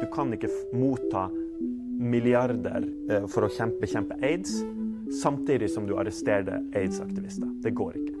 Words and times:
Du 0.00 0.06
kan 0.12 0.32
ikke 0.34 0.50
motta 0.74 1.28
milliarder 2.00 2.86
eh, 3.10 3.26
for 3.30 3.46
å 3.46 3.52
kjempe, 3.52 3.86
kjempe 3.88 4.18
aids 4.24 4.58
samtidig 5.20 5.70
som 5.70 5.86
du 5.86 5.94
arresterer 5.98 6.62
aids-aktivister. 6.74 7.48
Det 7.62 7.74
går 7.76 7.98
ikke. 8.00 8.14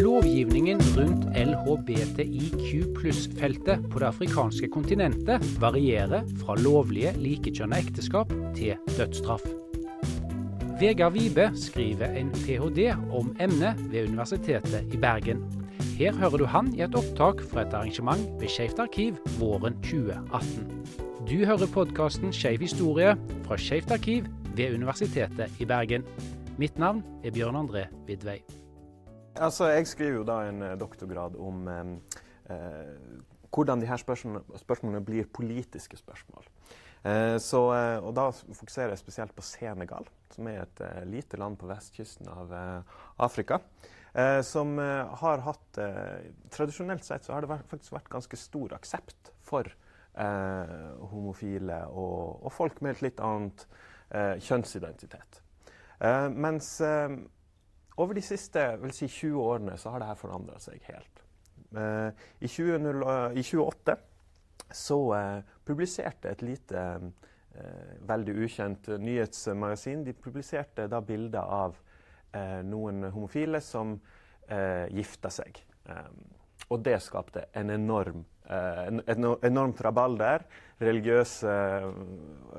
Lovgivningen 0.00 0.78
rundt 0.94 1.24
LHBTIQ 1.34 2.94
pluss-feltet 2.94 3.88
på 3.90 4.02
det 4.02 4.10
afrikanske 4.12 4.70
kontinentet 4.70 5.44
varierer 5.60 6.28
fra 6.44 6.54
lovlige 6.60 7.16
likekjønna 7.18 7.80
ekteskap 7.82 8.30
til 8.54 8.78
dødsstraff. 8.94 9.48
Vegard 10.80 11.12
Vibe 11.12 11.50
skriver 11.60 12.14
en 12.16 12.30
ph.d. 12.32 12.86
om 13.12 13.34
emnet 13.42 13.82
ved 13.90 14.08
Universitetet 14.08 14.94
i 14.94 15.00
Bergen. 15.00 15.42
Her 16.00 16.14
hører 16.16 16.40
du 16.40 16.46
han 16.48 16.70
i 16.72 16.80
et 16.80 16.94
opptak 16.96 17.42
fra 17.44 17.60
et 17.60 17.74
arrangement 17.76 18.22
ved 18.40 18.48
Skeivt 18.48 18.78
arkiv 18.80 19.18
våren 19.36 19.74
2018. 19.84 20.70
Du 21.28 21.34
hører 21.44 21.68
podkasten 21.74 22.32
Skeiv 22.32 22.62
historie 22.64 23.10
fra 23.44 23.58
Skeivt 23.60 23.92
arkiv 23.92 24.30
ved 24.56 24.78
Universitetet 24.78 25.60
i 25.60 25.66
Bergen. 25.68 26.06
Mitt 26.56 26.80
navn 26.80 27.02
er 27.20 27.36
Bjørn 27.36 27.58
André 27.60 27.82
Vidvei. 28.08 28.38
Altså, 29.36 29.68
jeg 29.74 29.90
skriver 29.92 30.22
jo 30.22 30.24
da 30.24 30.38
en 30.48 30.64
eh, 30.70 30.78
doktorgrad 30.80 31.36
om 31.36 31.68
eh, 31.68 31.92
eh, 32.48 32.96
hvordan 33.52 33.84
de 33.84 33.92
her 33.92 34.00
spørsmålene, 34.00 35.04
blir 35.04 35.28
politiske 35.28 36.00
spørsmål. 36.00 36.48
Eh, 37.04 37.36
så, 37.36 37.64
eh, 37.76 38.00
og 38.00 38.16
da 38.16 38.30
fokuserer 38.32 38.94
jeg 38.96 39.04
spesielt 39.04 39.36
på 39.36 39.44
Senegal, 39.44 40.08
som 40.32 40.48
er 40.48 40.64
et 40.64 40.80
eh, 40.80 41.04
lite 41.12 41.36
land 41.36 41.60
på 41.60 41.68
vestkysten 41.68 42.32
av 42.32 42.56
Afrika. 43.20 43.60
Som 44.42 44.72
har 45.22 45.42
hatt 45.46 45.78
Tradisjonelt 46.50 47.04
sett 47.06 47.22
så 47.22 47.36
har 47.36 47.44
det 47.44 47.58
faktisk 47.70 47.92
vært 47.94 48.08
ganske 48.10 48.38
stor 48.40 48.72
aksept 48.74 49.30
for 49.46 49.70
homofile 51.12 51.76
og, 51.92 52.40
og, 52.42 52.50
folk 52.50 52.80
med 52.82 52.96
et 52.96 53.04
litt 53.06 53.22
annet 53.22 53.62
kjønnsidentitet. 54.42 55.38
mens 56.34 56.72
over 56.80 58.18
de 58.18 58.24
siste 58.26 58.66
si 58.96 59.06
20 59.06 59.38
årene 59.38 59.78
så 59.78 59.94
har 59.94 60.02
dette 60.02 60.18
forandra 60.18 60.58
seg 60.58 60.82
helt. 60.90 61.22
I, 62.40 62.48
20, 62.48 63.02
uh, 63.04 63.30
I 63.30 63.42
2008 63.42 63.96
så 64.72 64.98
publiserte 65.66 66.30
et 66.30 66.42
lite, 66.42 66.82
veldig 68.06 68.34
ukjent 68.44 68.88
nyhetsmagasin 69.02 70.04
de 70.06 70.12
publiserte 70.14 70.86
da 70.86 71.00
bilder 71.02 71.42
av 71.42 71.80
noen 72.66 73.08
homofile 73.10 73.58
som 73.64 73.96
gifta 74.90 75.30
seg. 75.30 75.58
Um, 75.90 76.20
og 76.70 76.82
det 76.86 76.96
skapte 77.02 77.44
en 77.58 77.70
enorm, 77.74 78.24
en, 78.50 79.00
en 79.10 79.28
enormt 79.46 79.80
rabalder. 79.82 80.44
Religiøse, 80.82 81.54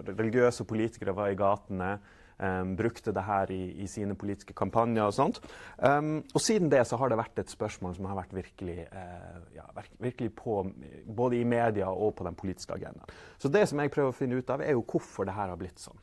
religiøse 0.09 0.65
politikere 0.67 1.15
var 1.15 1.31
i 1.31 1.37
gatene. 1.39 1.93
Um, 2.41 2.75
brukte 2.75 3.11
det 3.13 3.21
her 3.21 3.51
i, 3.53 3.59
i, 3.83 3.87
sine 3.87 4.15
politiske 4.17 4.55
kampanjer 4.57 5.05
og 5.05 5.13
sånt. 5.13 5.35
Um, 5.77 6.23
og 6.33 6.41
siden 6.41 6.71
det 6.73 6.79
så 6.89 6.97
har 6.97 7.11
det 7.11 7.19
vært 7.19 7.37
et 7.37 7.51
spørsmål 7.53 7.93
som 7.93 8.07
har 8.09 8.17
vært 8.17 8.33
virkelig, 8.33 8.87
uh, 8.89 9.43
ja, 9.53 9.67
virkelig 10.01 10.31
på 10.39 10.63
både 11.05 11.37
i 11.37 11.43
media 11.45 11.91
og 11.93 12.15
på 12.17 12.25
den 12.25 12.37
politiske 12.39 12.73
agendaen. 12.73 13.13
Så 13.37 13.51
det 13.53 13.67
som 13.69 13.83
jeg 13.83 13.93
prøver 13.93 14.09
å 14.09 14.17
finne 14.17 14.41
ut 14.41 14.49
av, 14.49 14.63
er 14.65 14.73
jo 14.73 14.81
hvorfor 14.81 15.29
det 15.29 15.37
her 15.37 15.53
har 15.53 15.61
blitt 15.61 15.83
sånn. 15.83 16.01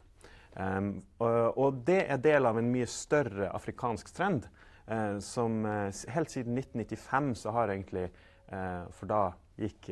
Um, 0.56 1.02
og, 1.22 1.58
og, 1.58 1.82
det 1.86 2.00
er 2.10 2.22
del 2.22 2.48
av 2.48 2.58
en 2.58 2.70
mye 2.72 2.88
større 2.90 3.50
afrikansk 3.54 4.10
trend. 4.14 4.48
Uh, 4.88 5.18
som 5.22 5.60
uh, 5.66 5.90
helt 6.14 6.32
siden 6.32 6.56
1995 6.58 7.34
så 7.44 7.54
har 7.58 7.74
egentlig 7.74 8.08
For 8.48 9.04
da 9.04 9.26
gikk 9.60 9.90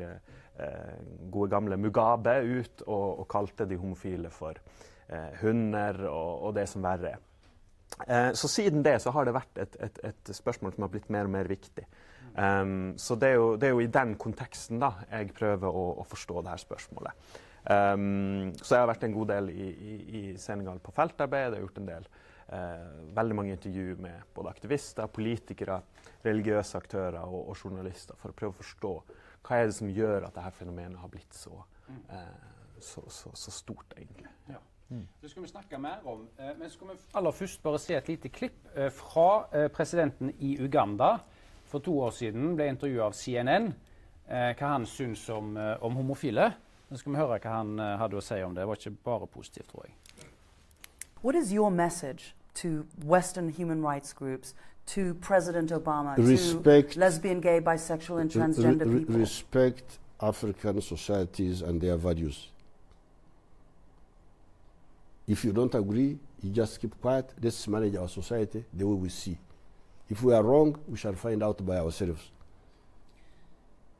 gode 1.29 1.51
gamle 1.53 1.77
Mugabe 1.77 2.39
ut 2.41 2.81
og, 2.87 3.19
og 3.21 3.27
kalte 3.29 3.67
de 3.69 3.77
homofile 3.77 4.31
for 4.33 4.57
hunder 5.43 5.99
og, 6.09 6.31
og, 6.47 6.55
det 6.57 6.65
som 6.71 6.81
verre 6.81 7.11
er. 7.11 8.33
Så 8.33 8.49
siden 8.49 8.81
det 8.81 8.95
så 9.05 9.13
har 9.13 9.29
det 9.29 9.35
vært 9.37 9.61
et, 9.61 9.77
et, 9.85 10.01
et 10.09 10.33
spørsmål 10.33 10.73
som 10.73 10.87
har 10.87 10.93
blitt 10.95 11.13
mer 11.13 11.29
og 11.29 11.35
mer 11.37 11.53
viktig. 11.53 11.85
Um, 12.37 12.95
så 12.97 13.15
det 13.17 13.29
er, 13.29 13.35
jo, 13.35 13.57
det 13.57 13.69
er, 13.69 13.73
jo, 13.73 13.81
i 13.81 13.93
den 13.93 14.17
konteksten 14.21 14.81
da 14.81 14.91
jeg 15.09 15.33
prøver 15.37 15.73
å, 15.73 15.85
å 16.03 16.05
forstå 16.05 16.43
det 16.45 16.53
her 16.53 16.61
spørsmålet. 16.61 17.37
Um, 17.67 18.53
så 18.61 18.77
jeg 18.77 18.85
har 18.85 18.91
vært 18.93 19.05
en 19.09 19.17
god 19.17 19.31
del 19.33 19.51
i, 19.51 19.67
i, 19.67 19.95
i 20.19 20.23
Senegal 20.39 20.79
på 20.83 20.95
feltarbeid. 20.95 21.49
Jeg 21.49 21.57
har 21.57 21.65
gjort 21.65 21.81
en 21.83 21.89
del 21.89 22.09
uh, 22.53 23.11
veldig 23.17 23.39
mange 23.39 23.57
intervju 23.57 23.97
med 24.05 24.29
både 24.37 24.53
aktivister, 24.55 25.11
politikere, 25.11 25.81
religiøse 26.27 26.79
aktører 26.79 27.23
og, 27.25 27.41
og, 27.51 27.57
journalister 27.59 28.19
for 28.21 28.31
å 28.33 28.39
prøve 28.39 28.55
å 28.55 28.61
forstå 28.61 28.95
hva 29.47 29.59
er 29.59 29.69
det 29.69 29.77
som 29.77 29.91
gjør 29.91 30.27
at 30.27 30.35
dette 30.35 30.55
fenomenet 30.59 30.99
har 30.99 31.11
blitt 31.11 31.35
så, 31.35 31.59
uh, 32.11 32.79
så, 32.79 33.05
så, 33.11 33.35
så 33.35 33.55
stort, 33.55 33.95
egentlig. 33.99 34.31
Ja. 34.51 34.63
Mm. 34.89 35.07
Det 35.23 35.31
skal 35.31 35.43
vi 35.43 35.49
snakke 35.49 35.79
mer 35.79 36.05
om. 36.07 36.29
Eh, 36.39 36.53
men 36.59 36.71
skal 36.71 36.93
vi 36.93 36.99
aller 37.15 37.35
først 37.35 37.63
bare 37.63 37.79
se 37.83 37.97
et 37.97 38.09
lite 38.09 38.29
klipp 38.29 38.69
eh, 38.77 38.91
fra 38.95 39.49
eh, 39.53 39.67
presidenten 39.69 40.31
i 40.39 40.57
Uganda. 40.63 41.17
For 41.67 41.83
to 41.83 41.99
år 42.07 42.11
siden 42.15 42.55
ble 42.55 42.69
intervjua 42.71 43.11
av 43.11 43.19
CNN 43.19 43.73
hva 44.27 44.69
han 44.73 44.83
syns 44.91 45.21
om, 45.31 45.53
om 45.57 45.99
homofile. 46.01 46.49
Så 46.89 46.97
skal 46.97 47.13
vi 47.13 47.19
høre 47.19 47.39
hva 47.39 47.51
han 47.51 47.79
hadde 47.79 48.17
å 48.17 48.23
si 48.23 48.39
om 48.47 48.55
det. 48.55 48.63
Det 48.63 48.69
var 48.69 48.77
ikke 48.79 48.97
bare 49.05 49.27
positivt, 49.27 49.69
tror 49.73 49.87
jeg. 49.89 49.95
What 51.23 51.35
is 51.35 51.53
your 51.53 51.71
message 51.71 52.35
to 52.55 52.87
Western 53.05 53.51
human 53.51 53.83
rights 53.83 54.13
groups, 54.13 54.55
to 54.87 55.15
President 55.15 55.73
Obama, 55.73 56.15
respect, 56.17 56.93
to 56.93 57.01
lesbian, 57.01 57.41
gay, 57.41 57.61
bisexual, 57.61 58.21
and 58.21 58.31
transgender 58.31 58.85
people? 58.85 59.19
Respect 59.19 59.99
African 60.21 60.81
societies 60.81 61.63
and 61.63 61.81
their 61.81 61.97
values. 61.97 62.51
If 65.27 65.45
you 65.45 65.53
don't 65.53 65.75
agree, 65.75 66.19
you 66.41 66.51
just 66.53 66.81
keep 66.81 67.01
quiet. 67.01 67.33
Let's 67.43 67.67
manage 67.67 67.97
our 67.97 68.09
society 68.09 68.65
the 68.73 68.87
way 68.87 68.95
we 68.95 69.09
see. 69.09 69.37
If 70.09 70.23
we 70.23 70.33
are 70.33 70.43
wrong, 70.45 70.79
we 70.87 70.97
shall 70.97 71.15
find 71.15 71.43
out 71.43 71.67
by 71.67 71.79
ourselves. 71.79 72.31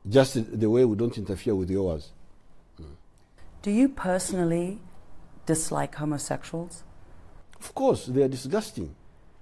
Just 0.07 0.57
the 0.57 0.69
way 0.69 0.85
we 0.85 0.95
don't 0.95 1.17
interfere 1.17 1.53
with 1.53 1.69
yours. 1.69 2.13
Do 3.67 3.73
you 3.73 3.89
personally 3.89 4.79
dislike 5.45 5.95
homosexuals? 5.95 6.85
Of 7.59 7.75
course, 7.75 8.05
they 8.05 8.21
are 8.21 8.29
disgusting. 8.29 8.95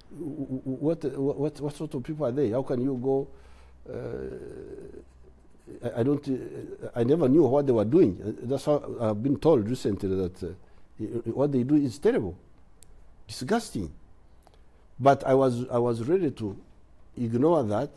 What, 0.09 1.03
what, 1.15 1.61
what 1.61 1.75
sort 1.75 1.93
of 1.93 2.01
people 2.01 2.25
are 2.25 2.31
they? 2.31 2.49
How 2.49 2.63
can 2.63 2.81
you 2.81 2.99
go? 3.03 3.27
Uh, 3.87 3.93
I, 5.87 5.99
I, 5.99 6.03
don't. 6.03 6.27
I 6.95 7.03
never 7.03 7.29
knew 7.29 7.43
what 7.43 7.67
they 7.67 7.71
were 7.71 7.85
doing. 7.85 8.17
That's 8.41 8.65
how 8.65 8.95
I've 8.99 9.21
been 9.21 9.37
told 9.37 9.69
recently 9.69 10.15
that 10.15 10.43
uh, 10.43 10.47
what 11.29 11.51
they 11.51 11.61
do 11.61 11.75
is 11.75 11.99
terrible, 11.99 12.35
disgusting. 13.27 13.93
But 14.99 15.23
I 15.23 15.35
was, 15.35 15.69
I 15.69 15.77
was 15.77 16.01
ready 16.01 16.31
to 16.31 16.57
ignore 17.15 17.61
that 17.61 17.91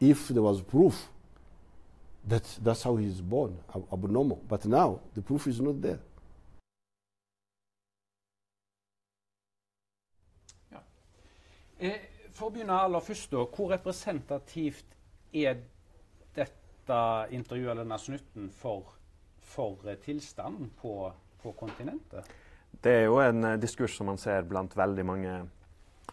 if 0.00 0.28
there 0.28 0.42
was 0.42 0.62
proof 0.62 1.08
that 2.28 2.58
that's 2.62 2.82
how 2.82 2.96
he's 2.96 3.20
born, 3.20 3.58
abnormal. 3.92 4.42
But 4.48 4.64
now 4.66 5.00
the 5.14 5.22
proof 5.22 5.46
is 5.46 5.60
not 5.60 5.82
there. 5.82 5.98
Ja. 10.70 10.82
Eh, 11.78 11.98
for 12.32 12.48
å 12.48 12.54
begynne 12.54 12.78
aller 12.78 13.02
først, 13.04 13.30
da, 13.32 13.44
hvor 13.44 13.72
representativt 13.74 14.96
er 15.32 15.64
dette 16.36 17.00
intervjuet 17.34 17.72
eller 17.72 17.84
denne 17.84 17.98
snutten 18.00 18.52
for, 18.56 18.94
for 19.40 19.82
eh, 19.88 19.98
tilstanden 20.02 20.70
på, 20.80 21.10
på 21.42 21.54
kontinentet? 21.58 22.30
Det 22.82 22.92
er 23.02 23.04
jo 23.04 23.18
en 23.20 23.44
uh, 23.44 23.58
diskurs 23.60 23.98
som 23.98 24.08
man 24.08 24.18
ser 24.18 24.46
blant 24.48 24.72
veldig 24.76 25.04
mange 25.06 25.34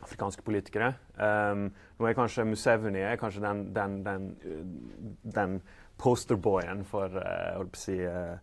afrikanske 0.03 0.43
politikere. 0.43 0.93
Um, 1.15 1.69
nå 1.99 2.07
er 2.07 2.15
kanskje 2.15 2.45
Museveni 2.47 3.01
er 3.03 3.19
kanskje 3.19 3.43
den, 3.43 3.63
den, 3.75 3.95
den, 4.05 4.27
den 5.23 5.57
posterboyen 5.99 6.83
for 6.87 7.13
uh, 7.19 7.63
si, 7.77 7.97
uh, 8.05 8.37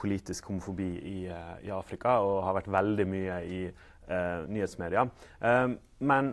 politisk 0.00 0.48
homofobi 0.48 0.90
i, 0.96 1.16
i, 1.28 1.72
Afrika, 1.74 2.20
og 2.24 2.44
har 2.46 2.56
vært 2.60 2.70
veldig 2.72 3.08
mye 3.08 3.40
i 3.44 3.62
nyhetsmedia. 4.10 5.04
Um, 5.38 5.76
men 6.02 6.32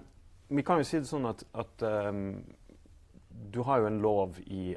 vi 0.50 0.64
kan 0.66 0.80
jo 0.80 0.86
si 0.88 0.98
det 0.98 1.10
sånn 1.10 1.28
at, 1.30 1.44
at 1.54 1.84
um, 2.08 2.40
du 3.54 3.60
har 3.68 3.84
jo 3.84 3.90
en 3.92 4.00
lov 4.02 4.40
i, 4.48 4.72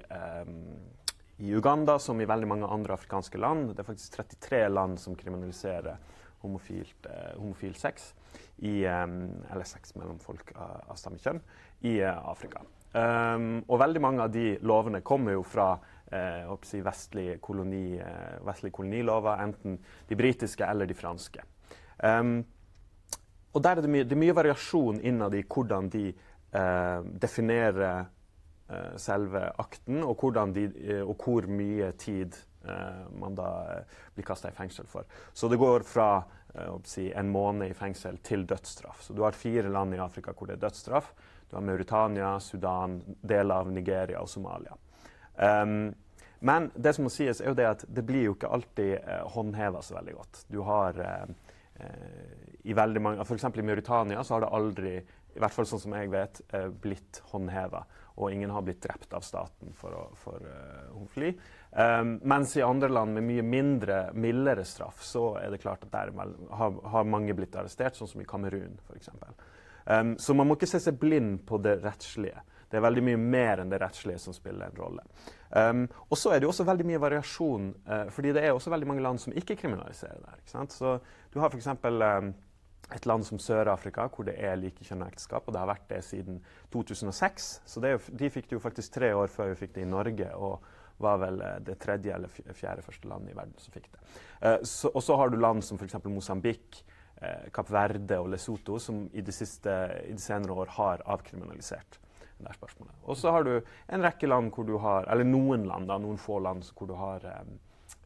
i 1.41 1.53
Uganda 1.57 1.95
som 2.03 2.21
i 2.21 2.27
veldig 2.29 2.51
mange 2.51 2.69
andre 2.69 2.99
afrikanske 2.99 3.41
land. 3.41 3.71
Det 3.73 3.81
er 3.81 3.89
faktisk 3.89 4.19
33 4.19 4.61
land 4.69 5.01
som 5.01 5.17
kriminaliserer 5.17 5.97
homofilt, 6.41 7.07
eh, 7.07 7.39
homofil 7.39 7.75
sex, 7.75 8.15
i, 8.57 8.85
eller 8.85 9.65
sex 9.65 9.95
mellom 9.97 10.19
folk 10.21 10.53
av, 10.55 10.85
av 10.93 11.01
samme 11.01 11.21
kjønn, 11.21 11.41
i 11.89 11.99
eh, 12.01 12.29
Afrika. 12.29 12.63
Um, 12.91 13.61
og 13.69 13.79
veldig 13.79 14.01
mange 14.03 14.25
av 14.25 14.33
de 14.35 14.57
lovene 14.67 15.03
kommer 15.07 15.37
jo 15.37 15.45
fra 15.47 15.73
eh, 16.11 16.49
si 16.67 16.81
vestlige, 16.83 17.37
koloni, 17.39 17.99
eh, 18.03 18.41
vestlige, 18.47 18.75
kolonilover, 18.81 19.43
enten 19.45 19.79
de 20.09 20.19
britiske 20.19 20.67
eller 20.67 20.91
de 20.91 20.97
franske. 20.99 21.45
Um, 22.03 22.41
og 23.53 23.63
der 23.63 23.79
er 23.79 23.85
det, 23.85 23.91
mye, 23.91 24.07
det 24.07 24.15
er 24.15 24.23
mye 24.23 24.37
variasjon 24.37 25.01
innad 25.07 25.35
i 25.35 25.43
hvordan 25.43 25.89
de 25.91 26.05
eh, 26.11 27.09
definerer 27.23 28.05
eh, 28.71 28.93
selve 29.01 29.43
akten, 29.59 30.05
og, 30.07 30.23
de, 30.55 30.67
og, 31.03 31.17
hvor 31.19 31.49
mye 31.51 31.91
tid 31.99 32.37
eh, 32.65 33.09
man 33.19 33.35
da 33.39 33.49
eh, 33.75 33.97
blir 34.15 34.29
kasta 34.29 34.53
i 34.53 34.57
fengsel 34.57 34.87
for. 34.91 35.09
Så 35.35 35.51
det 35.51 35.59
går 35.59 35.83
fra 35.87 36.13
eh, 36.55 36.71
si, 36.87 37.09
en 37.11 37.33
måned 37.35 37.73
i 37.73 37.75
fengsel 37.75 38.21
til 38.23 38.47
dødsstraff. 38.47 39.03
Så 39.03 39.19
du 39.19 39.25
har 39.27 39.39
fire 39.39 39.71
land 39.71 39.99
i 39.99 40.03
Afrika 40.03 40.35
hvor 40.37 40.51
det 40.51 40.59
er 40.59 40.69
dødsstraff. 40.69 41.11
Du 41.51 41.57
har 41.59 41.67
Mauritania, 41.67 42.37
Sudan, 42.41 43.01
deler 43.21 43.65
av 43.65 43.73
Nigeria 43.75 44.23
og 44.23 44.31
Somalia. 44.31 44.77
Um, 45.35 45.91
men 46.41 46.71
det 46.75 46.95
som 46.97 47.05
må 47.05 47.13
sies 47.13 47.43
er 47.43 47.51
jo 47.51 47.57
det 47.59 47.69
at 47.69 47.83
det 47.85 48.05
blir 48.09 48.31
jo 48.31 48.35
ikke 48.37 48.49
alltid 48.49 48.95
eh, 48.97 49.25
håndheva 49.35 49.83
så 49.85 49.99
veldig 49.99 50.15
godt. 50.17 50.45
Du 50.49 50.63
har 50.65 50.97
eh, 51.05 51.51
eh, 51.85 52.47
i 52.65 52.77
veldig 52.77 53.03
mange, 53.05 53.27
F.eks. 53.27 53.45
i 53.45 53.67
Mauritania 53.67 54.25
så 54.25 54.35
har 54.35 54.47
det 54.47 54.53
aldri, 54.57 54.95
i 55.37 55.43
hvert 55.43 55.53
fall 55.53 55.69
sånn 55.69 55.83
som 55.85 55.97
jeg 55.99 56.09
vet, 56.13 56.41
eh, 56.57 56.71
blitt 56.73 57.21
håndheva. 57.35 57.85
Og 58.21 58.33
ingen 58.33 58.53
har 58.53 58.65
blitt 58.65 58.81
drept 58.85 59.13
av 59.17 59.25
staten 59.25 59.77
for, 59.77 59.97
å, 59.97 60.07
for 60.21 60.45
uh, 60.45 61.05
fly. 61.13 61.31
Um, 61.73 62.19
mens 62.29 62.53
i 62.59 62.65
andre 62.65 62.91
land 62.93 63.17
med 63.17 63.25
mye 63.25 63.45
mindre, 63.47 64.01
mildere 64.13 64.65
straff, 64.69 65.01
så 65.07 65.39
er 65.41 65.55
det 65.55 65.63
klart 65.63 65.87
at 65.87 65.93
der 65.95 66.13
har, 66.59 66.81
har 66.93 67.09
mange 67.09 67.37
blitt 67.39 67.57
arrestert, 67.57 67.97
sånn 67.97 68.11
som 68.11 68.21
i 68.21 68.29
Kamerun 68.29 68.77
f.eks. 68.89 69.09
Um, 69.87 70.15
så 70.19 70.35
man 70.37 70.49
må 70.49 70.57
ikke 70.59 70.71
se 70.71 70.81
seg 70.83 70.99
blind 71.01 71.41
på 71.49 71.61
det 71.63 71.79
rettslige. 71.85 72.43
Det 72.71 72.79
er 72.79 72.85
veldig 72.85 73.03
mye 73.09 73.21
mer 73.21 73.63
enn 73.63 73.73
det 73.73 73.81
rettslige 73.83 74.21
som 74.23 74.35
spiller 74.37 74.71
en 74.71 74.79
rolle. 74.79 75.07
Um, 75.51 75.87
og 76.09 76.19
så 76.19 76.35
er 76.35 76.39
det 76.39 76.47
jo 76.47 76.53
også 76.53 76.69
veldig 76.69 76.87
mye 76.87 77.01
variasjon, 77.03 77.73
uh, 77.89 78.05
fordi 78.15 78.35
det 78.37 78.45
er 78.45 78.55
også 78.55 78.71
veldig 78.71 78.91
mange 78.93 79.03
land 79.07 79.19
som 79.23 79.35
ikke 79.35 79.59
kriminaliserer 79.59 80.21
det. 80.23 80.39
Ikke 80.45 80.67
så 80.77 80.99
du 81.33 81.41
har 81.43 81.51
f.eks. 81.51 81.73
Um, 81.83 82.33
et 82.91 83.07
land 83.07 83.23
som 83.23 83.39
Sør-Afrika, 83.39 84.09
hvor 84.11 84.27
det 84.27 84.35
er 84.43 84.57
likekjønna 84.59 85.07
ekteskap, 85.11 85.47
og 85.47 85.55
det 85.55 85.61
har 85.61 85.69
vært 85.71 85.91
det 85.93 86.01
siden 86.03 86.41
2006. 86.73 87.51
Så 87.69 87.83
jo, 87.87 88.01
de 88.19 88.31
fikk 88.35 88.49
det 88.51 88.57
jo 88.57 88.63
faktisk 88.63 88.97
tre 88.97 89.13
år 89.15 89.31
før 89.31 89.53
vi 89.53 89.61
fikk 89.61 89.77
det 89.77 89.85
i 89.85 89.91
Norge. 89.91 90.31
og 90.35 90.65
var 91.01 91.21
vel 91.21 91.41
eh, 91.41 91.59
det 91.65 91.79
tredje 91.81 92.15
eller 92.15 92.29
fjerde 92.29 92.85
første 92.85 93.09
landet 93.09 93.33
i 93.33 93.37
verden 93.37 93.57
som 93.59 93.73
fikk 93.73 93.89
det. 93.93 94.01
Uh, 94.41 94.59
så, 94.69 94.91
og 94.93 95.03
så 95.05 95.17
har 95.17 95.31
du 95.33 95.39
land 95.41 95.65
som 95.65 95.81
f.eks. 95.81 95.97
Mosambik, 96.05 96.83
Kapp 97.53 97.69
Verde 97.69 98.17
og 98.21 98.31
Lesotho, 98.33 98.79
som 98.81 99.03
i 99.13 99.21
de, 99.21 99.33
siste, 99.35 99.73
i 100.09 100.15
de 100.17 100.23
senere 100.23 100.55
år 100.63 100.71
har 100.79 101.03
avkriminalisert 101.05 101.99
det 102.41 102.55
spørsmålet. 102.55 102.95
Og 103.05 103.17
så 103.17 103.31
har 103.31 103.45
du 103.45 103.53
en 103.89 104.05
rekke 104.05 104.29
land 104.29 104.53
hvor 104.55 104.65
du 104.65 104.77
har, 104.81 105.09
eller 105.13 105.29
noen 105.29 105.67
land, 105.69 105.89
da, 105.91 105.99
noen 106.01 106.21
få 106.21 106.39
land 106.41 106.65
hvor 106.77 106.91
du 106.91 106.97
har 106.99 107.27
eh, 107.29 107.53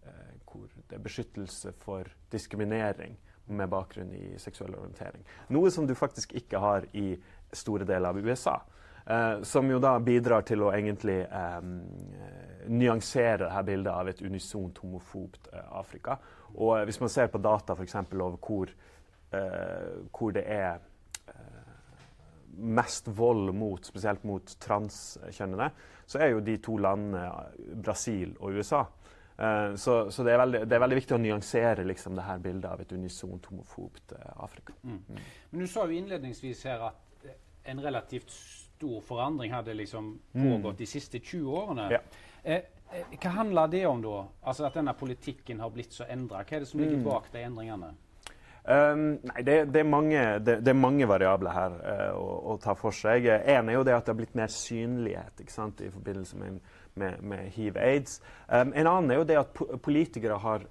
eh, 0.09 0.35
hvor 0.51 0.67
det 0.75 0.99
er 0.99 1.05
beskyttelse 1.05 1.75
for 1.85 2.11
diskriminering 2.33 3.17
med 3.47 3.69
bakgrunn 3.69 4.13
i 4.17 4.39
seksuell 4.41 4.75
orientering. 4.75 5.25
Noe 5.53 5.71
som 5.71 5.87
du 5.87 5.95
faktisk 5.95 6.33
ikke 6.39 6.63
har 6.63 6.87
i 6.97 7.13
store 7.55 7.87
deler 7.89 8.11
av 8.11 8.19
USA. 8.19 8.61
Eh, 9.07 9.43
som 9.45 9.69
jo 9.71 9.79
da 9.83 9.99
bidrar 10.01 10.47
til 10.49 10.65
å 10.65 10.73
egentlig 10.73 11.21
eh, 11.27 11.61
nyansere 12.73 13.45
dette 13.45 13.67
bildet 13.69 13.93
av 13.93 14.09
et 14.09 14.23
unisont 14.25 14.81
homofobt 14.81 15.51
eh, 15.53 15.67
Afrika. 15.77 16.17
Og 16.55 16.87
hvis 16.89 17.03
man 17.03 17.13
ser 17.13 17.29
på 17.29 17.43
data 17.43 17.77
f.eks. 17.77 17.99
over 18.15 18.39
hvor, 18.41 18.73
eh, 18.73 18.91
hvor 20.15 20.35
det 20.35 20.45
er 20.51 20.83
mest 22.55 23.09
vold 23.19 23.51
mot, 23.57 23.83
spesielt 23.83 24.23
mot 24.25 24.53
transkjønnede, 24.63 25.71
så 26.07 26.21
er 26.23 26.29
jo 26.35 26.43
de 26.45 26.55
to 26.63 26.77
landene 26.79 27.25
Brasil 27.83 28.37
og 28.39 28.61
USA. 28.61 28.85
Så, 29.75 29.97
så 30.15 30.23
det, 30.23 30.31
er 30.31 30.39
veldig, 30.39 30.61
det, 30.63 30.77
er 30.77 30.83
veldig, 30.85 30.99
viktig 31.01 31.17
å 31.17 31.19
nyansere 31.19 31.87
liksom, 31.89 32.15
det 32.15 32.29
her 32.29 32.39
bildet 32.45 32.69
av 32.71 32.85
et 32.85 32.93
unisont 32.95 33.49
homofobt 33.51 34.15
Afrika. 34.37 34.77
Mm. 34.85 35.01
Mm. 35.09 35.25
Men 35.51 35.65
Du 35.65 35.67
sa 35.73 35.89
jo 35.89 35.99
innledningsvis 35.99 36.63
her 36.71 36.85
at 36.93 37.27
en 37.65 37.81
relativt 37.83 38.31
stor 38.31 39.01
forandring 39.01 39.53
hadde 39.53 39.75
liksom 39.75 40.21
mm. 40.33 40.53
pågått 40.53 40.75
mm. 40.75 40.79
de 40.79 40.87
siste 40.87 41.19
20 41.19 41.51
årene. 41.51 41.89
Ja. 41.93 42.01
Eh, 42.43 42.63
eh, 42.93 43.15
hva 43.21 43.31
handler 43.39 43.71
det 43.73 43.87
om 43.87 44.03
da? 44.03 44.25
Altså 44.43 44.67
At 44.69 44.77
denne 44.79 44.95
politikken 44.99 45.61
har 45.61 45.73
blitt 45.73 45.95
så 45.97 46.09
endra? 46.09 46.43
Hva 46.45 46.59
er 46.59 46.65
det 46.65 46.71
som 46.71 46.83
ligger 46.83 47.01
mm. 47.01 47.07
bak 47.07 47.31
de 47.33 47.45
endringene? 47.47 47.95
Um, 48.65 49.19
nei, 49.29 49.43
det, 49.45 49.59
det, 49.75 49.83
er 49.83 49.89
mange, 49.89 50.21
det, 50.41 50.55
det, 50.65 50.71
er 50.73 50.79
mange, 50.79 51.05
variabler 51.05 51.53
her 51.53 51.75
uh, 51.85 52.13
å, 52.17 52.29
å, 52.49 52.57
ta 52.63 52.73
for 52.79 52.97
seg. 52.97 53.27
En 53.29 53.69
er 53.69 53.77
jo 53.77 53.83
det 53.85 53.93
at 53.93 54.07
det 54.07 54.15
har 54.15 54.17
blitt 54.23 54.39
mer 54.39 54.53
synlighet 54.53 55.43
sant, 55.53 55.83
i 55.85 55.91
forbindelse 55.93 56.39
med, 56.41 56.63
med, 56.97 57.19
med 57.21 57.51
hiv-aids. 57.53 58.23
Um, 58.49 58.73
en 58.73 58.89
annen 58.89 59.13
er 59.13 59.19
jo 59.21 59.27
det 59.29 59.37
at 59.37 59.51
po 59.53 59.67
politikere 59.85 60.39
har 60.41 60.65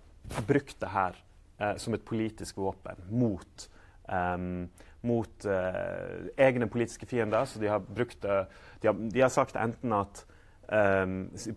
brukt 0.48 0.80
det 0.82 0.90
her 0.90 1.20
uh, 1.62 1.76
som 1.78 1.94
et 1.94 2.06
politisk 2.08 2.58
våpen 2.64 3.04
mot, 3.14 3.68
um, 4.10 4.64
mot 5.06 5.46
uh, 5.46 6.32
egne 6.34 6.70
politiske 6.74 7.06
fiender. 7.12 7.46
Så 7.46 7.62
de 7.62 7.70
har, 7.70 7.84
brukt, 7.86 8.26
de 8.26 8.90
har, 8.90 9.04
de 9.14 9.22
har 9.22 9.34
sagt 9.34 9.60
enten 9.60 9.94
at 10.00 10.26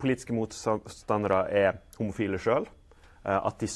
politiske 0.02 0.34
motstandere 0.34 1.38
er 1.54 1.76
homofile 1.96 2.40
sjøl, 2.42 2.66
at 3.22 3.62
de 3.62 3.68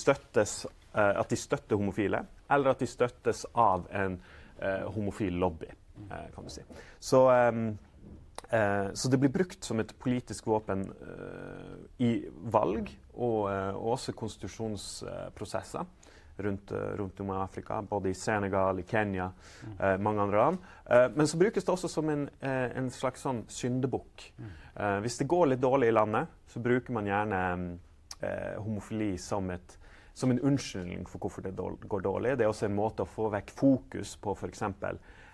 at 0.90 1.30
de 1.30 1.38
støtter 1.38 1.78
homofile, 1.78 2.24
eller 2.50 2.74
at 2.74 2.82
de 2.82 2.88
støttes 2.90 3.44
av 3.54 3.86
en 3.94 4.18
eh, 4.60 4.86
homofil 4.94 5.38
lobby, 5.38 5.70
eh, 6.10 6.26
kan 6.34 6.44
du 6.44 6.50
si. 6.50 6.62
Så, 6.98 7.30
eh, 7.30 8.92
så, 8.92 9.08
det 9.08 9.18
blir 9.18 9.32
brukt 9.32 9.64
som 9.64 9.80
et 9.80 9.94
politisk 9.98 10.46
våpen 10.50 10.86
eh, 10.90 11.74
i 12.06 12.12
valg 12.52 12.90
og, 13.14 13.50
eh, 13.52 13.74
og 13.74 13.96
også 13.96 14.16
konstitusjonsprosesser. 14.18 15.86
Rundt, 16.40 16.70
eh, 16.72 16.92
rundt, 16.96 17.20
om 17.20 17.34
i 17.34 17.36
Afrika, 17.36 17.82
både 17.84 18.10
i 18.10 18.14
Senegal, 18.16 18.78
i 18.80 18.86
Kenya, 18.88 19.26
eh, 19.78 19.98
mange 20.00 20.22
andre 20.22 20.38
land. 20.38 20.58
Eh, 20.86 21.08
men 21.14 21.28
så 21.28 21.36
brukes 21.36 21.64
det 21.64 21.72
også 21.72 21.88
som 21.88 22.08
en, 22.08 22.30
eh, 22.40 22.70
en 22.78 22.88
slags 22.90 23.26
sånn 23.26 23.44
syndebukk. 23.48 24.32
hvis 24.80 25.18
det 25.18 25.26
går 25.28 25.46
litt 25.46 25.60
dårlig 25.60 25.88
i 25.88 25.92
landet, 25.92 26.28
så 26.48 26.60
bruker 26.62 26.92
man 26.92 27.04
gjerne 27.04 27.78
homofili 28.62 29.18
som 29.18 29.50
et 29.50 29.76
som 30.14 30.30
en 30.30 30.40
unnskyldning 30.40 31.06
for 31.08 31.22
hvorfor 31.22 31.44
det 31.46 31.54
går 31.56 32.04
dårlig. 32.04 32.36
Det 32.38 32.44
er 32.44 32.52
også 32.52 32.66
en 32.68 32.76
måte 32.76 33.04
å 33.04 33.08
få 33.08 33.30
vekk 33.32 33.54
fokus 33.56 34.16
på 34.20 34.34
f.eks. 34.36 34.62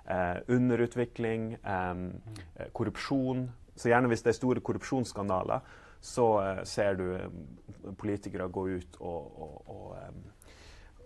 Eh, 0.06 0.36
underutvikling, 0.48 1.56
eh, 1.64 2.68
korrupsjon. 2.72 3.48
Så 3.76 3.90
gjerne 3.90 4.08
hvis 4.08 4.22
det 4.22 4.32
er 4.32 4.38
store 4.38 4.62
korrupsjonsskandaler, 4.64 5.60
så 6.00 6.26
eh, 6.42 6.64
ser 6.64 6.94
du 6.94 7.06
eh, 7.14 7.28
politikere 7.98 8.48
gå 8.48 8.66
ut 8.68 8.98
og, 9.00 9.38
og, 9.42 9.70
og, 9.74 9.96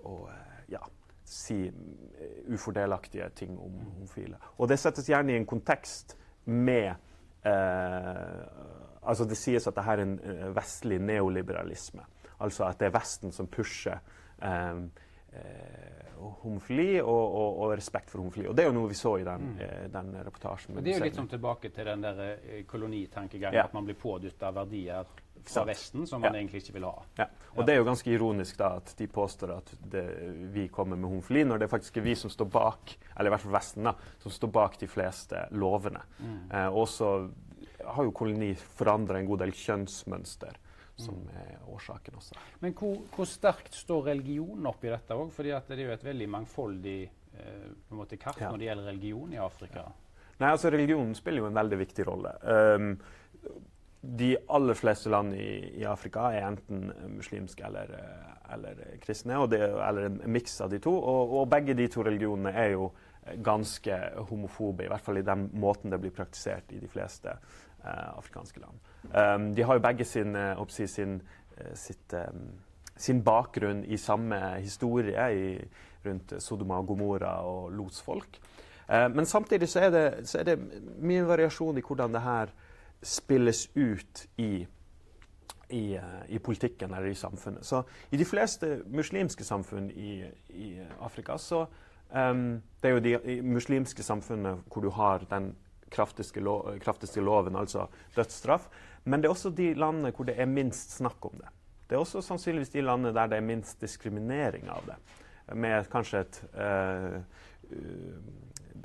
og 0.05 0.25
eh, 0.29 0.65
ja, 0.75 0.83
si 1.25 1.63
eh, 1.67 2.53
ufordelaktige 2.53 3.31
ting 3.37 3.59
om 3.59 3.79
homofile. 3.95 4.41
Og 4.59 4.69
det 4.69 4.79
settes 4.83 5.09
gjerne 5.09 5.35
i 5.35 5.41
en 5.41 5.49
kontekst 5.49 6.17
med 6.45 6.95
Altså 7.41 9.25
det 9.25 9.39
sies 9.41 9.65
at 9.65 9.73
dette 9.73 9.93
er 9.95 10.01
en 10.03 10.11
vestlig 10.53 10.99
neoliberalisme. 11.01 12.03
Altså 12.41 12.67
at 12.69 12.81
det 12.81 12.91
er 12.91 12.97
Vesten 12.97 13.33
som 13.33 13.49
pusher 13.51 14.01
um, 14.43 14.89
homofili 16.43 17.01
og, 17.01 17.09
og, 17.09 17.61
og, 17.63 17.73
respekt 17.79 18.11
for 18.11 18.21
homofili. 18.21 18.49
Og 18.49 18.57
Det 18.57 18.65
er 18.65 18.71
jo 18.71 18.77
noe 18.77 18.91
vi 18.91 18.99
så 18.99 19.15
i 19.21 19.25
den, 19.25 19.53
mm. 19.55 19.65
Eh, 19.65 19.89
den 19.93 20.13
reportasjen. 20.27 20.75
Men 20.75 20.85
det 20.85 20.95
er 20.95 21.01
jo 21.01 21.09
litt 21.09 21.19
sånn 21.21 21.31
tilbake 21.31 21.73
til 21.75 21.89
den 21.89 22.05
der 22.05 22.23
kolonitankegangen, 22.69 23.59
ja. 23.61 23.67
at 23.71 23.77
man 23.77 23.89
blir 23.89 23.99
pådytta 24.01 24.53
verdier 24.57 25.09
fra 25.45 25.65
Vesten 25.65 26.07
som 26.07 26.21
man 26.21 26.35
ja. 26.35 26.41
egentlig 26.41 26.63
ikke 26.65 26.77
vil 26.77 26.87
ha. 26.89 26.95
Ja. 27.17 27.27
Og 27.55 27.65
Det 27.67 27.75
er 27.75 27.81
jo 27.81 27.87
ganske 27.89 28.13
ironisk 28.13 28.59
da 28.61 28.75
at 28.81 28.93
de 28.99 29.07
påstår 29.11 29.55
at 29.57 29.73
det, 29.93 30.05
vi 30.53 30.67
kommer 30.73 31.01
med 31.01 31.09
homofili, 31.09 31.45
når 31.49 31.65
det 31.65 31.71
faktisk 31.73 31.97
er 31.97 32.05
vi 32.05 32.17
som 32.19 32.33
står 32.33 32.51
bak, 32.53 32.97
eller 33.17 33.31
i 33.31 33.35
hvert 33.35 33.45
fall 33.47 33.57
Vesten, 33.57 33.89
da, 33.89 33.95
som 34.21 34.35
står 34.35 34.53
bak 34.61 34.77
de 34.81 34.91
fleste 34.91 35.47
lovene. 35.57 36.03
Mm. 36.19 36.43
Eh, 36.51 36.69
også 36.83 37.13
har 37.81 38.05
jo 38.05 38.13
koloni 38.13 38.53
forandra 38.55 39.19
en 39.19 39.31
god 39.31 39.47
del 39.47 39.55
kjønnsmønster 39.57 40.59
som 41.03 41.23
er 41.37 41.57
årsaken 41.71 42.19
også. 42.21 42.37
Men 42.61 42.77
hvor, 42.79 43.01
hvor 43.15 43.29
sterkt 43.29 43.75
står 43.77 44.13
religionen 44.13 44.69
oppi 44.71 44.93
dette 44.93 45.17
òg? 45.17 45.33
For 45.35 45.47
det 45.47 45.57
er 45.57 45.83
jo 45.87 45.97
et 45.97 46.07
veldig 46.07 46.29
mangfoldig 46.37 47.01
eh, 47.07 47.67
måte, 47.97 48.21
kart 48.21 48.41
ja. 48.41 48.51
når 48.51 48.63
det 48.63 48.71
gjelder 48.71 48.89
religion 48.93 49.35
i 49.35 49.43
Afrika. 49.43 49.85
Ja. 49.89 50.21
Nei, 50.41 50.55
altså 50.55 50.71
Religionen 50.73 51.13
spiller 51.17 51.45
jo 51.45 51.51
en 51.51 51.59
veldig 51.59 51.79
viktig 51.83 52.07
rolle. 52.09 52.33
Um, 52.41 52.95
de 54.01 54.31
aller 54.49 54.79
fleste 54.79 55.11
land 55.13 55.35
i, 55.37 55.51
i, 55.83 55.85
Afrika 55.85 56.31
er 56.33 56.47
enten 56.47 56.87
muslimske 57.13 57.67
eller, 57.67 57.93
eh, 57.99 58.55
eller 58.55 58.79
kristne, 59.03 59.37
det, 59.53 59.61
eller 59.61 60.09
en 60.09 60.21
miks 60.33 60.57
av 60.65 60.73
de 60.73 60.81
to. 60.81 60.95
Og, 60.97 61.35
og, 61.43 61.49
begge 61.53 61.77
de 61.77 61.89
to 61.93 62.05
religionene 62.07 62.55
er 62.57 62.73
jo 62.79 62.89
ganske 63.45 63.99
homofobe, 64.31 64.87
i 64.87 64.91
hvert 64.91 65.05
fall 65.05 65.21
i 65.21 65.27
den 65.27 65.51
måten 65.61 65.93
det 65.93 66.01
blir 66.01 66.15
praktisert 66.17 66.73
i 66.73 66.81
de 66.81 66.89
fleste 66.89 67.35
afrikanske 67.89 68.61
land. 68.61 68.81
Um, 69.05 69.55
de 69.55 69.63
har 69.63 69.75
jo 69.75 69.81
begge 69.81 70.05
sin, 70.05 70.37
uh, 70.37 70.67
sin, 70.69 71.23
uh, 71.61 71.75
sitt, 71.75 72.13
um, 72.13 72.51
sin, 72.97 73.23
bakgrunn 73.25 73.85
i 73.85 73.97
samme 73.97 74.41
historie 74.61 75.31
i, 75.33 75.69
rundt 76.07 76.35
Sodoma 76.39 76.79
og 76.81 76.87
Gomorra 76.87 77.41
og 77.45 77.73
losfolk. 77.73 78.41
Uh, 78.89 79.09
men 79.15 79.27
samtidig 79.27 79.69
så 79.69 79.81
er, 79.81 79.91
det, 79.91 80.29
så 80.29 80.39
er, 80.39 80.45
det, 80.45 80.59
mye 80.99 81.27
variasjon 81.27 81.79
i 81.79 81.85
hvordan 81.87 82.15
det 82.15 82.23
her 82.23 82.53
spilles 83.03 83.69
ut 83.77 84.27
i, 84.37 84.67
i, 85.71 85.99
i, 86.29 86.39
politikken 86.39 86.95
eller 86.95 87.09
i 87.09 87.15
samfunnet. 87.15 87.67
Så 87.67 87.83
i 88.11 88.17
de 88.17 88.25
fleste 88.25 88.83
muslimske 88.87 89.45
samfunn 89.45 89.91
i 89.91 90.81
Afrika 91.01 91.39
så 91.39 91.65
um, 92.13 92.63
Det 92.83 92.91
er 92.91 92.93
jo 92.93 92.99
de 93.25 93.43
muslimske 93.43 94.03
samfunnene 94.03 94.59
hvor 94.69 94.83
du 94.83 94.91
har 94.91 95.25
den 95.31 95.55
kraftigste, 95.91 96.41
lo 96.41 96.61
kraftigste 96.83 97.23
loven, 97.25 97.57
altså 97.57 97.87
dødsstraff. 98.17 98.69
Men 99.05 99.23
det 99.23 99.29
er 99.29 99.35
også 99.35 99.51
de 99.57 99.73
landene 99.75 100.13
hvor 100.15 100.29
det 100.29 100.37
er 100.41 100.51
minst 100.51 100.99
snakk 100.99 101.25
om 101.27 101.39
det. 101.41 101.49
Det 101.89 101.97
er 101.97 102.05
også 102.05 102.23
sannsynligvis 102.23 102.71
de 102.71 102.85
landene 102.87 103.15
der 103.15 103.31
det 103.31 103.41
er 103.41 103.47
minst 103.47 103.81
diskriminering 103.83 104.69
av 104.71 104.85
det. 104.87 104.99
Med 105.59 105.89
kanskje 105.91 106.21
et 106.23 106.37
uh, 106.55 107.17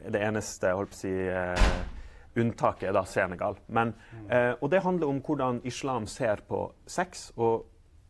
Det 0.05 0.21
eneste 0.21 0.71
holdt 0.73 0.89
på 0.89 0.97
å 0.97 1.01
si, 1.03 1.11
uh, 1.29 2.39
unntaket 2.41 2.89
er 2.89 2.95
da 2.97 3.03
Senegal. 3.05 3.59
Men, 3.67 3.93
uh, 4.31 4.57
og 4.57 4.71
det 4.73 4.81
handler 4.81 5.11
om 5.11 5.21
hvordan 5.21 5.61
islam 5.69 6.07
ser 6.09 6.41
på 6.49 6.65
sex. 6.87 7.29
Og 7.37 7.67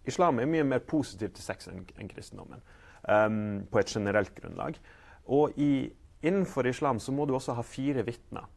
islam 0.08 0.40
er 0.40 0.50
mye 0.50 0.64
mer 0.64 0.86
positiv 0.88 1.36
til 1.36 1.44
sex 1.44 1.68
enn 1.72 1.84
en 2.00 2.12
kristendommen. 2.12 2.64
Um, 3.04 3.66
på 3.72 3.82
et 3.82 3.92
generelt 3.92 4.34
grunnlag. 4.40 4.80
Og 5.28 5.60
i, 5.60 5.90
innenfor 6.24 6.68
islam 6.72 7.00
så 7.00 7.12
må 7.12 7.26
du 7.26 7.36
også 7.36 7.54
ha 7.58 7.66
fire 7.68 8.06
vitner 8.08 8.48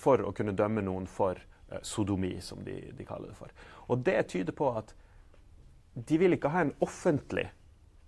for 0.00 0.24
å 0.24 0.32
kunne 0.36 0.56
dømme 0.56 0.84
noen 0.86 1.06
for 1.10 1.38
uh, 1.38 1.78
sodomi, 1.86 2.36
som 2.44 2.64
de, 2.66 2.78
de, 2.96 3.06
kaller 3.08 3.32
det 3.32 3.38
for. 3.38 3.54
Og 3.88 4.04
det 4.06 4.18
tyder 4.32 4.56
på 4.56 4.70
at 4.80 4.94
de 5.94 6.20
vil 6.20 6.36
ikke 6.36 6.52
ha 6.54 6.64
en 6.64 6.74
offentlig 6.84 7.48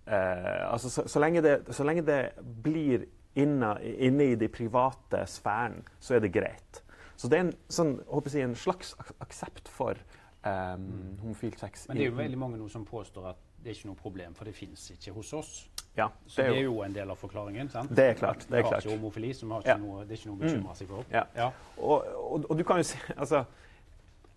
uh, 0.07 0.71
altså 0.71 0.89
så, 0.89 1.05
så, 1.07 1.21
lenge 1.23 1.43
det, 1.45 1.57
så, 1.69 1.85
lenge 1.87 2.05
det, 2.07 2.21
blir 2.63 3.05
inne, 3.39 3.75
inne, 3.81 4.31
i 4.33 4.39
de 4.39 4.49
private 4.51 5.25
sfæren, 5.29 5.81
så 5.99 6.17
er 6.17 6.25
det 6.25 6.33
greit. 6.33 6.83
Så 7.15 7.29
det 7.29 7.39
er 7.39 7.47
en, 7.47 7.55
sånn, 7.71 7.97
jeg, 8.01 8.43
en 8.43 8.57
slags 8.57 8.95
aksept 9.21 9.69
for 9.71 9.99
um, 10.45 11.17
homofil 11.21 11.55
sex. 11.57 11.87
Men 11.87 11.99
det 11.99 12.07
er 12.07 12.11
jo 12.11 12.19
veldig 12.19 12.39
mange 12.41 12.59
nå 12.61 12.69
som 12.71 12.85
påstår 12.87 13.33
at 13.33 13.41
det 13.63 13.71
er 13.71 13.77
ikke 13.77 13.91
noe 13.93 13.99
problem, 13.99 14.35
for 14.35 14.49
det 14.49 14.55
fins 14.57 14.89
ikke 14.91 15.13
hos 15.15 15.31
oss. 15.37 15.51
Ja, 15.95 16.07
det 16.23 16.31
så 16.31 16.41
det 16.41 16.55
er 16.57 16.63
jo 16.65 16.79
en 16.81 16.93
del 16.93 17.09
av 17.13 17.19
forklaringen. 17.21 17.67
sant? 17.69 17.91
Det 17.93 18.05
er 18.11 18.15
klart. 18.17 18.47
Det 18.49 18.57
er, 18.57 18.65
klart. 18.65 18.85
Ikke 18.85 18.95
homofili, 18.95 19.33
som 19.37 19.51
har 19.53 19.61
ikke 19.61 19.75
ja. 19.75 19.81
noe, 19.81 20.05
det 20.07 20.15
er 20.15 20.21
ikke 20.21 20.29
noe 20.31 20.39
å 20.39 20.41
bekymre 20.41 20.77
seg 20.79 20.89
for. 20.89 21.11
Ja. 21.13 21.21
ja. 21.37 21.49
Og, 21.77 22.07
og, 22.17 22.47
og, 22.49 22.55
du 22.57 22.63
kan 22.65 22.81
jo 22.81 22.87
si 22.89 22.97
altså, 23.21 23.43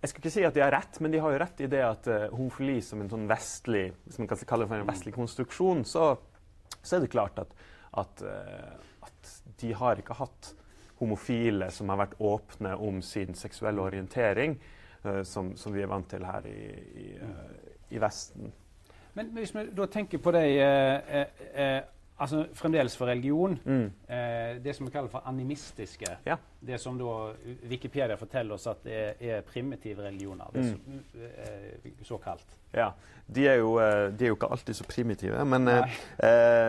Jeg 0.03 0.11
skal 0.11 0.21
ikke 0.21 0.35
si 0.35 0.45
at 0.45 0.59
de 0.59 0.65
har 0.65 0.75
rett, 0.77 1.01
men 1.01 1.15
de 1.15 1.23
har 1.25 1.33
jo 1.33 1.41
rett 1.41 1.63
i 1.65 1.71
det 1.73 1.81
at 1.87 2.11
uh, 2.13 2.27
homofili 2.37 2.77
som 2.85 3.01
en 3.01 3.09
sånn 3.13 3.25
vestlig 3.31 3.87
hvis 4.05 4.21
man 4.21 4.29
kan 4.29 4.45
kalle 4.53 4.69
for 4.69 4.77
en 4.77 4.91
vestlig 4.91 5.15
konstruksjon, 5.17 5.81
så, 5.89 6.11
så 6.83 6.99
er 6.99 7.07
det 7.07 7.11
klart 7.15 7.41
at, 7.41 7.57
at, 8.05 8.23
uh, 8.27 9.09
at, 9.09 9.33
de 9.57 9.73
har 9.73 9.97
ikke 9.97 10.19
hatt 10.21 10.53
homofile 11.01 11.71
som 11.73 11.89
har 11.89 12.03
vært 12.03 12.21
åpne 12.21 12.75
om 12.85 13.01
sin 13.05 13.33
seksuelle 13.37 13.81
orientering, 13.81 14.59
uh, 15.09 15.25
som, 15.25 15.55
som, 15.57 15.73
vi 15.73 15.81
er 15.87 15.89
vant 15.89 16.13
til 16.13 16.29
her 16.29 16.53
i, 16.53 16.61
i, 17.01 17.09
i 17.97 18.05
Vesten. 18.05 18.53
Men 19.17 19.33
hvis 19.37 19.55
vi 19.55 19.67
da 19.77 19.87
tenker 19.91 20.21
på 20.23 20.33
de 20.37 20.43
eh, 20.61 21.21
eh, 21.21 21.45
eh, 21.57 21.83
altså 22.19 22.47
Fremdeles 22.53 22.97
for 22.97 23.07
religion. 23.07 23.59
Mm. 23.65 23.85
Eh, 24.09 24.65
det 24.65 24.77
som 24.77 24.87
vi 24.87 24.93
kaller 24.93 25.09
for 25.09 25.23
animistiske. 25.27 26.19
Ja. 26.27 26.37
Det 26.61 26.81
som 26.81 26.99
da 26.99 27.33
Wikipedia 27.69 28.17
forteller 28.17 28.55
oss 28.55 28.67
at 28.67 28.85
det 28.85 28.97
er, 28.97 29.15
er 29.21 29.41
primitive 29.41 30.05
religioner. 30.05 30.51
Det 30.53 30.61
er 30.61 30.75
mm. 30.75 31.01
så, 31.13 31.19
eh, 31.19 31.93
såkalt. 32.03 32.57
Ja. 32.73 32.91
De 33.35 33.49
er, 33.49 33.55
jo, 33.55 33.79
eh, 33.81 34.13
de 34.19 34.25
er, 34.25 34.29
jo, 34.29 34.35
ikke 34.35 34.51
alltid 34.51 34.75
så 34.75 34.85
primitive, 34.85 35.45
men, 35.45 35.69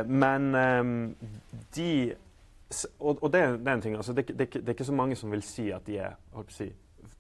men 0.08 1.16
de 1.76 2.16
Og, 3.00 3.24
og 3.24 3.34
det, 3.34 3.60
det, 3.60 3.68
er 3.68 3.74
en 3.74 3.82
ting, 3.82 3.96
altså, 3.96 4.14
det, 4.14 4.28
det, 4.28 4.54
det, 4.54 4.66
er 4.66 4.70
ikke 4.70 4.84
så 4.84 4.92
mange 4.92 5.16
som 5.16 5.32
vil 5.32 5.42
si 5.42 5.70
at 5.72 5.86
de 5.88 5.98
er 5.98 6.18
holdt 6.34 6.50
på 6.50 6.52
å 6.52 6.56
si, 6.58 6.66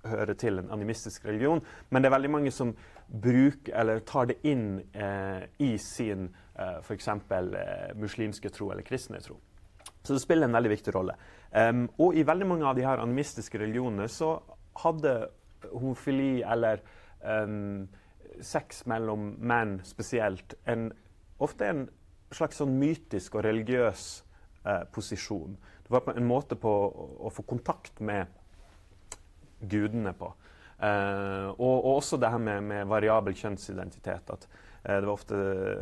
hører 0.08 0.38
til 0.40 0.60
en 0.60 0.72
animistisk 0.72 1.26
religion, 1.26 1.62
men 1.90 2.02
det 2.02 2.10
er 2.10 2.16
veldig 2.16 2.32
mange 2.32 2.52
som 2.52 2.74
bruker, 3.08 3.74
eller 3.80 4.04
tar 4.08 4.30
det 4.32 4.40
inn 4.48 4.82
eh, 4.94 5.48
i 5.64 5.78
sin 5.82 6.28
eh, 6.56 6.80
f.eks. 6.82 7.08
Eh, 7.08 7.96
muslimske 7.96 8.52
tro 8.54 8.72
eller 8.72 8.86
kristne 8.88 9.22
tro. 9.24 9.38
Så 10.04 10.16
det 10.16 10.24
spiller 10.24 10.48
en 10.48 10.56
veldig 10.56 10.72
viktig 10.72 10.94
rolle. 10.96 11.18
Um, 11.52 11.88
og 12.04 12.16
i 12.16 12.26
veldig 12.28 12.48
mange 12.48 12.68
av 12.68 12.76
de 12.76 12.84
her 12.86 13.00
animistiske 13.00 13.60
religionene 13.60 14.08
så 14.12 14.38
hadde 14.84 15.14
homofili 15.72 16.44
eller 16.44 16.84
um, 17.24 17.88
sex 18.44 18.86
mellom 18.86 19.34
menn 19.40 19.78
spesielt 19.88 20.56
en, 20.70 20.90
ofte 21.44 21.68
en 21.68 21.86
slags 22.36 22.60
sånn 22.62 22.76
mytisk 22.80 23.38
og 23.38 23.46
religiøs 23.48 24.04
eh, 24.68 24.84
posisjon. 24.94 25.56
Det 25.86 25.94
var 25.94 26.12
en 26.14 26.28
måte 26.28 26.58
på 26.60 26.70
å, 26.70 27.08
å 27.28 27.32
få 27.32 27.46
kontakt 27.48 28.02
med 28.04 28.28
gudene 29.60 30.14
på. 30.18 30.34
Uh, 30.78 31.50
og, 31.58 31.74
og, 31.74 31.96
også 31.98 32.20
det 32.22 32.30
her 32.30 32.42
med, 32.42 32.62
med 32.70 32.90
variabel 32.90 33.34
kjønnsidentitet. 33.38 34.30
At 34.30 34.46
uh, 34.46 35.00
det 35.00 35.08
var 35.08 35.14
ofte, 35.16 35.40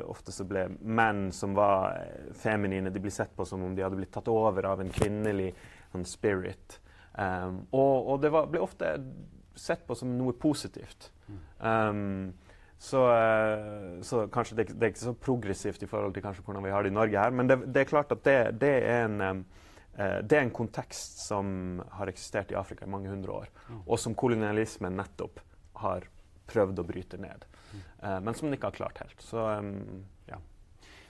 ofte 0.07 0.35
så 0.35 0.47
ble 0.47 0.69
menn 0.79 1.27
som 1.35 1.55
var 1.57 1.99
eh, 1.99 2.31
feminine, 2.39 2.93
de 2.93 3.03
ble 3.03 3.11
sett 3.13 3.35
på 3.35 3.45
som 3.47 3.63
om 3.65 3.75
de 3.75 3.83
hadde 3.83 3.99
blitt 3.99 4.13
tatt 4.15 4.31
over 4.31 4.69
av 4.71 4.83
en 4.83 4.93
kvinnelig 4.93 5.51
en 5.95 6.07
spirit. 6.07 6.79
Um, 7.15 7.61
og, 7.71 8.07
og, 8.07 8.15
det 8.23 8.31
var, 8.33 8.49
ble 8.51 8.63
ofte 8.63 8.95
sett 9.55 9.85
på 9.87 9.95
som 9.95 10.17
noe 10.17 10.33
positivt. 10.35 11.11
Um, 11.59 12.33
så, 12.79 13.03
uh, 13.07 14.01
så, 14.03 14.25
kanskje 14.31 14.57
det, 14.59 14.65
det, 14.73 14.81
er 14.81 14.91
ikke 14.91 15.05
så 15.05 15.15
progressivt 15.27 15.85
i 15.85 15.91
forhold 15.91 16.15
til 16.15 16.25
hvordan 16.43 16.65
vi 16.65 16.73
har 16.75 16.83
det 16.83 16.91
i 16.91 16.97
Norge 16.97 17.19
her, 17.19 17.35
men 17.35 17.51
det, 17.51 17.61
det 17.71 17.83
er 17.83 17.91
klart 17.91 18.11
at 18.15 18.25
det, 18.27 18.39
det 18.63 18.73
er 18.83 19.05
en 19.05 19.21
um, 19.23 19.45
Eh, 19.45 19.64
det 19.95 20.35
er 20.35 20.41
en 20.41 20.51
kontekst 20.51 21.21
som 21.23 21.77
har 21.95 22.09
eksistert 22.11 22.49
i 22.51 22.57
Afrika 22.59 22.83
i 22.83 22.91
mange 22.91 23.07
hundre 23.07 23.31
år, 23.31 23.51
og 23.85 23.99
som 24.01 24.15
kolonialismen 24.19 24.97
nettopp 24.99 25.39
har 25.79 26.09
prøvd 26.51 26.81
å 26.81 26.85
bryte 26.87 27.19
ned. 27.21 27.45
Uh, 28.03 28.19
men 28.21 28.35
som 28.35 28.47
den 28.47 28.57
ikke 28.57 28.71
har 28.71 28.79
klart 28.79 29.01
helt. 29.03 29.21
Så, 29.21 29.41
um, 29.41 30.05
ja. 30.29 30.39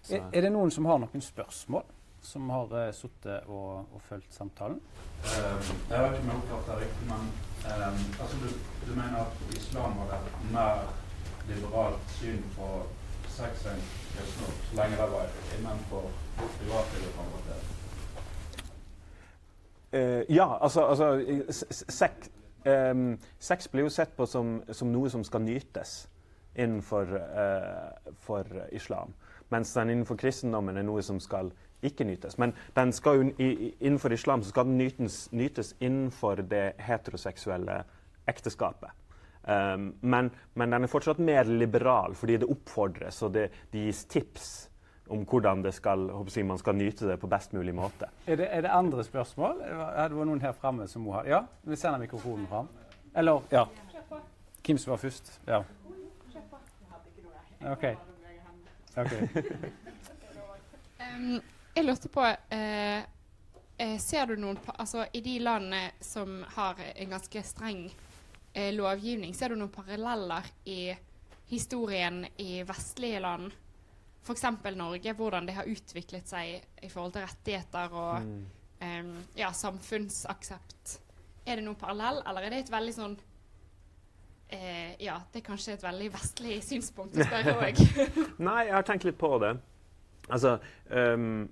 Så. 0.02 0.16
Er, 0.18 0.26
er, 0.32 0.48
det 0.48 0.54
noen 0.56 0.74
som 0.74 0.88
har 0.90 1.02
noen 1.02 1.24
spørsmål, 1.24 1.86
som 2.26 2.50
har 2.54 2.74
uh, 2.74 2.90
sittet 2.96 3.50
og, 3.52 3.86
og, 3.92 4.02
fulgt 4.08 4.34
samtalen? 4.34 4.80
Uh, 5.26 5.60
jeg 5.92 6.02
vet 6.02 6.18
ikke 6.18 6.24
om 6.24 6.32
jeg 6.32 6.38
oppfatter 6.42 6.72
det 6.72 6.88
riktig, 6.88 7.10
men 7.12 7.28
um, 7.70 8.04
altså 8.26 8.42
du, 8.44 8.50
du, 8.86 8.94
mener 8.94 9.18
at 9.24 9.58
islam 9.60 9.98
har 10.02 10.18
et 10.20 10.38
mer 10.56 10.86
liberalt 11.50 12.16
syn 12.18 12.46
på 12.56 12.72
sex 13.36 13.66
enn 13.70 13.82
kristendom, 14.16 14.60
så 14.70 14.78
lenge 14.80 15.02
det 15.02 15.10
var 15.12 15.40
innenfor 15.58 16.08
privatlivet? 16.58 17.76
Uh, 19.96 20.24
ja, 20.30 20.58
altså, 20.62 20.82
altså 20.82 21.24
sex, 21.90 22.30
um, 22.66 23.18
sex, 23.40 23.68
blir 23.72 23.88
jo 23.88 23.90
sett 23.94 24.16
på 24.18 24.26
som, 24.28 24.58
som, 24.72 24.92
noe 24.92 25.10
som 25.10 25.24
skal 25.24 25.46
nytes 25.46 26.10
innenfor 26.56 27.14
uh, 27.16 28.66
islam. 28.76 29.14
Mens 29.50 29.74
den 29.74 29.94
innenfor 29.94 30.18
kristendommen 30.20 30.78
er 30.78 30.84
noe 30.84 31.04
som 31.06 31.20
skal 31.24 31.52
ikke 31.86 32.04
nytes. 32.04 32.38
Men 32.42 32.54
jo, 32.76 33.30
i, 33.40 33.74
innenfor 33.80 34.14
islam 34.14 34.44
skal 34.44 34.66
den 34.66 34.78
nytes, 34.78 35.32
nytes, 35.32 35.76
innenfor 35.80 36.44
det 36.50 36.74
heteroseksuelle 36.82 37.84
ekteskapet. 38.28 38.92
Um, 39.48 39.94
men, 40.02 40.32
men, 40.54 40.72
den 40.72 40.84
er 40.84 40.90
fortsatt 40.90 41.20
mer 41.22 41.46
liberal 41.46 42.16
fordi 42.18 42.40
det 42.42 42.48
oppfordres 42.50 43.22
og 43.22 43.36
det, 43.36 43.44
det 43.70 43.84
gis 43.86 44.00
tips 44.10 44.48
om 45.10 45.26
hvordan 45.26 45.72
skal, 45.72 46.10
jeg, 46.36 46.46
man 46.46 46.58
skal 46.58 46.76
nyte 46.76 47.08
det 47.08 47.20
på 47.22 47.28
best 47.28 47.54
mulig 47.54 47.76
måte. 47.76 48.10
Er 48.28 48.36
det, 48.36 48.48
er 48.52 48.62
det 48.62 48.72
andre 48.74 49.04
spørsmål? 49.04 49.62
Det 49.62 50.18
var 50.18 50.26
noen 50.26 50.42
her 50.42 50.54
framme 50.58 50.88
som 50.88 51.06
må 51.06 51.14
ha 51.14 51.24
Ja, 51.28 51.44
vi 51.64 51.76
sender 51.76 52.00
mikrofonen 52.02 52.48
fram. 52.48 52.70
Eller 53.16 53.42
Ja. 53.52 53.66
Hvem 54.66 54.78
som 54.78 54.92
var 54.92 54.98
først? 54.98 55.42
Ja. 55.48 55.64
OK. 57.66 57.84
okay. 58.98 59.28
um, 61.00 61.42
jeg 61.76 61.86
lurte 61.86 62.10
på 62.10 62.22
uh, 62.22 63.02
Ser 64.00 64.26
du 64.26 64.36
noen 64.40 64.58
altså, 64.78 65.06
I 65.14 65.22
de 65.22 65.40
landene 65.40 65.92
som 66.02 66.44
har 66.56 66.82
en 66.96 67.10
ganske 67.10 67.44
streng 67.44 67.86
uh, 68.58 68.72
lovgivning, 68.74 69.36
ser 69.36 69.54
du 69.54 69.56
noen 69.60 69.74
paralleller 69.74 70.50
i 70.66 70.96
historien 71.50 72.26
i 72.38 72.64
vestlige 72.66 73.20
land? 73.20 73.52
f.eks. 74.26 74.46
Norge, 74.76 75.14
hvordan 75.14 75.48
det 75.48 75.56
har 75.58 75.70
utviklet 75.70 76.28
seg 76.30 76.58
i 76.82 76.90
forhold 76.90 77.16
til 77.16 77.26
rettigheter 77.28 77.94
og 77.94 78.26
mm. 78.26 78.42
um, 78.82 79.14
ja, 79.38 79.52
samfunnsaksept. 79.54 80.98
Er 81.46 81.60
det 81.60 81.68
noe 81.68 81.78
parallell, 81.78 82.24
eller 82.26 82.48
er 82.48 82.56
det 82.56 82.64
et 82.64 82.74
veldig 82.74 82.96
sånn 82.96 83.16
eh, 84.50 84.96
Ja, 85.06 85.20
det 85.30 85.44
er 85.44 85.46
kanskje 85.46 85.76
et 85.76 85.86
veldig 85.86 86.10
vestlig 86.16 86.58
synspunkt 86.66 87.20
å 87.20 87.28
spørre 87.28 87.54
òg. 87.68 87.82
Nei, 88.42 88.60
jeg 88.66 88.78
har 88.80 88.88
tenkt 88.88 89.06
litt 89.06 89.20
på 89.22 89.36
det. 89.44 89.54
Altså, 90.26 90.56
um, 90.90 91.44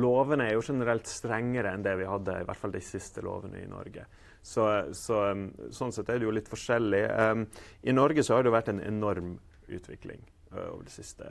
Lovene 0.00 0.46
er 0.48 0.56
jo 0.56 0.64
generelt 0.64 1.10
strengere 1.10 1.74
enn 1.76 1.84
det 1.84 1.98
vi 2.00 2.08
hadde, 2.08 2.38
i 2.40 2.48
hvert 2.48 2.62
fall 2.62 2.72
de 2.72 2.80
siste 2.84 3.20
lovene 3.24 3.60
i 3.60 3.68
Norge. 3.68 4.06
Så, 4.40 4.64
så 4.96 5.20
um, 5.34 5.50
sånn 5.74 5.92
sett 5.92 6.08
er 6.08 6.20
det 6.20 6.28
jo 6.28 6.32
litt 6.32 6.48
forskjellig. 6.48 7.04
Um, 7.12 7.44
I 7.84 7.92
Norge 7.92 8.24
så 8.24 8.38
har 8.38 8.44
det 8.44 8.48
jo 8.52 8.56
vært 8.56 8.72
en 8.72 8.80
enorm 8.80 9.36
utvikling. 9.68 10.24
Eh, 10.52 10.68
over 10.74 10.84
de 10.84 10.90
siste 10.90 11.24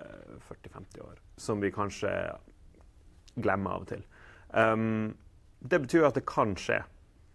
40-50 0.50 1.00
år, 1.02 1.20
som 1.38 1.62
vi 1.62 1.72
kanskje 1.72 2.12
glemmer 3.36 3.78
av 3.78 3.86
og 3.86 3.90
til. 3.90 4.04
Um, 4.54 5.16
det 5.60 5.80
betyr 5.82 6.06
at 6.08 6.18
det 6.18 6.26
kan 6.30 6.54
skje 6.58 6.84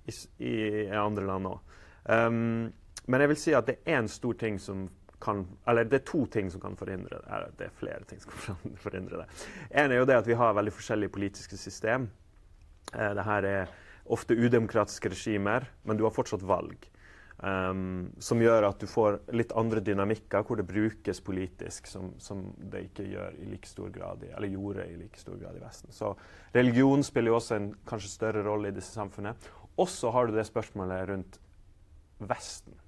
i, 0.07 0.15
i 0.47 0.55
andre 0.95 1.27
land 1.27 1.51
òg. 1.51 1.75
Um, 2.07 2.71
men 3.11 3.25
jeg 3.25 3.33
vil 3.33 3.41
si 3.41 3.55
at 3.59 3.67
det 3.67 3.81
er 3.83 3.99
en 3.99 4.11
stor 4.11 4.39
ting 4.39 4.59
som 4.63 4.89
kan 5.23 5.45
Eller 5.71 5.87
det 5.87 6.01
er 6.01 6.07
to 6.07 6.25
ting 6.27 6.49
som 6.51 6.59
kan 6.59 6.75
forhindre 6.75 7.21
det. 7.23 7.51
Det 7.55 7.67
er 7.69 7.75
flere 7.79 8.05
ting 8.11 8.19
som 8.19 8.33
kan 8.35 8.73
forhindre 8.85 9.21
det. 9.21 9.27
En 9.71 9.93
er 9.93 10.01
jo 10.01 10.07
det 10.07 10.17
at 10.19 10.27
vi 10.27 10.35
har 10.35 10.55
veldig 10.55 10.73
forskjellige 10.75 11.15
politiske 11.15 11.57
system. 11.57 12.09
Uh, 12.91 13.13
det 13.15 13.27
her 13.27 13.47
er 13.47 13.77
ofte 14.11 14.35
udemokratiske 14.35 15.13
regimer, 15.13 15.69
men 15.87 15.99
du 15.99 16.03
har 16.03 16.15
fortsatt 16.15 16.43
valg. 16.43 16.89
Um, 17.43 18.13
som 18.23 18.39
gjør 18.39 18.69
at 18.69 18.79
du 18.79 18.87
får 18.87 19.17
litt 19.35 19.51
andre 19.59 19.81
dynamikker 19.83 20.45
hvor 20.47 20.61
det 20.61 20.67
brukes 20.69 21.19
politisk, 21.27 21.89
som, 21.91 22.13
som 22.23 22.45
det 22.71 22.85
ikke 22.87 23.07
gjør 23.11 23.35
i 23.35 23.49
like 23.51 23.67
stor 23.67 23.91
grad 23.91 24.23
i, 24.23 24.31
eller 24.31 24.53
gjorde 24.53 24.85
i 24.87 24.95
like 25.01 25.19
stor 25.19 25.41
grad 25.41 25.59
i 25.59 25.65
Vesten. 25.65 25.91
Så 25.91 26.13
religion 26.55 27.03
spiller 27.03 27.33
jo 27.33 27.41
også 27.41 27.59
en 27.59 27.67
kanskje 27.89 28.13
større 28.13 28.47
rolle 28.47 28.71
i 28.71 28.77
disse 28.77 28.95
samfunnene. 28.95 29.35
Og 29.75 29.91
så 29.91 30.15
har 30.15 30.31
du 30.31 30.37
det 30.37 30.47
spørsmålet 30.47 31.09
rundt 31.11 31.41
Vesten. 32.31 32.79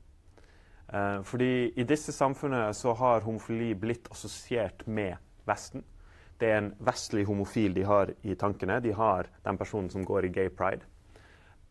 Uh, 0.86 1.18
fordi 1.26 1.72
i 1.74 1.90
disse 1.90 2.14
samfunnene 2.14 2.70
så 2.78 2.94
har 2.94 3.26
homofili 3.26 3.72
blitt 3.74 4.06
assosiert 4.14 4.86
med 4.86 5.18
Vesten. 5.50 5.82
Det 6.38 6.52
er 6.52 6.60
en 6.60 6.74
vestlig 6.78 7.26
homofil 7.26 7.74
de 7.74 7.90
har 7.90 8.14
i 8.22 8.38
tankene. 8.38 8.78
De 8.86 8.94
har 8.94 9.26
den 9.42 9.58
personen 9.58 9.90
som 9.90 10.06
går 10.06 10.28
i 10.28 10.36
gay 10.38 10.50
pride 10.54 10.86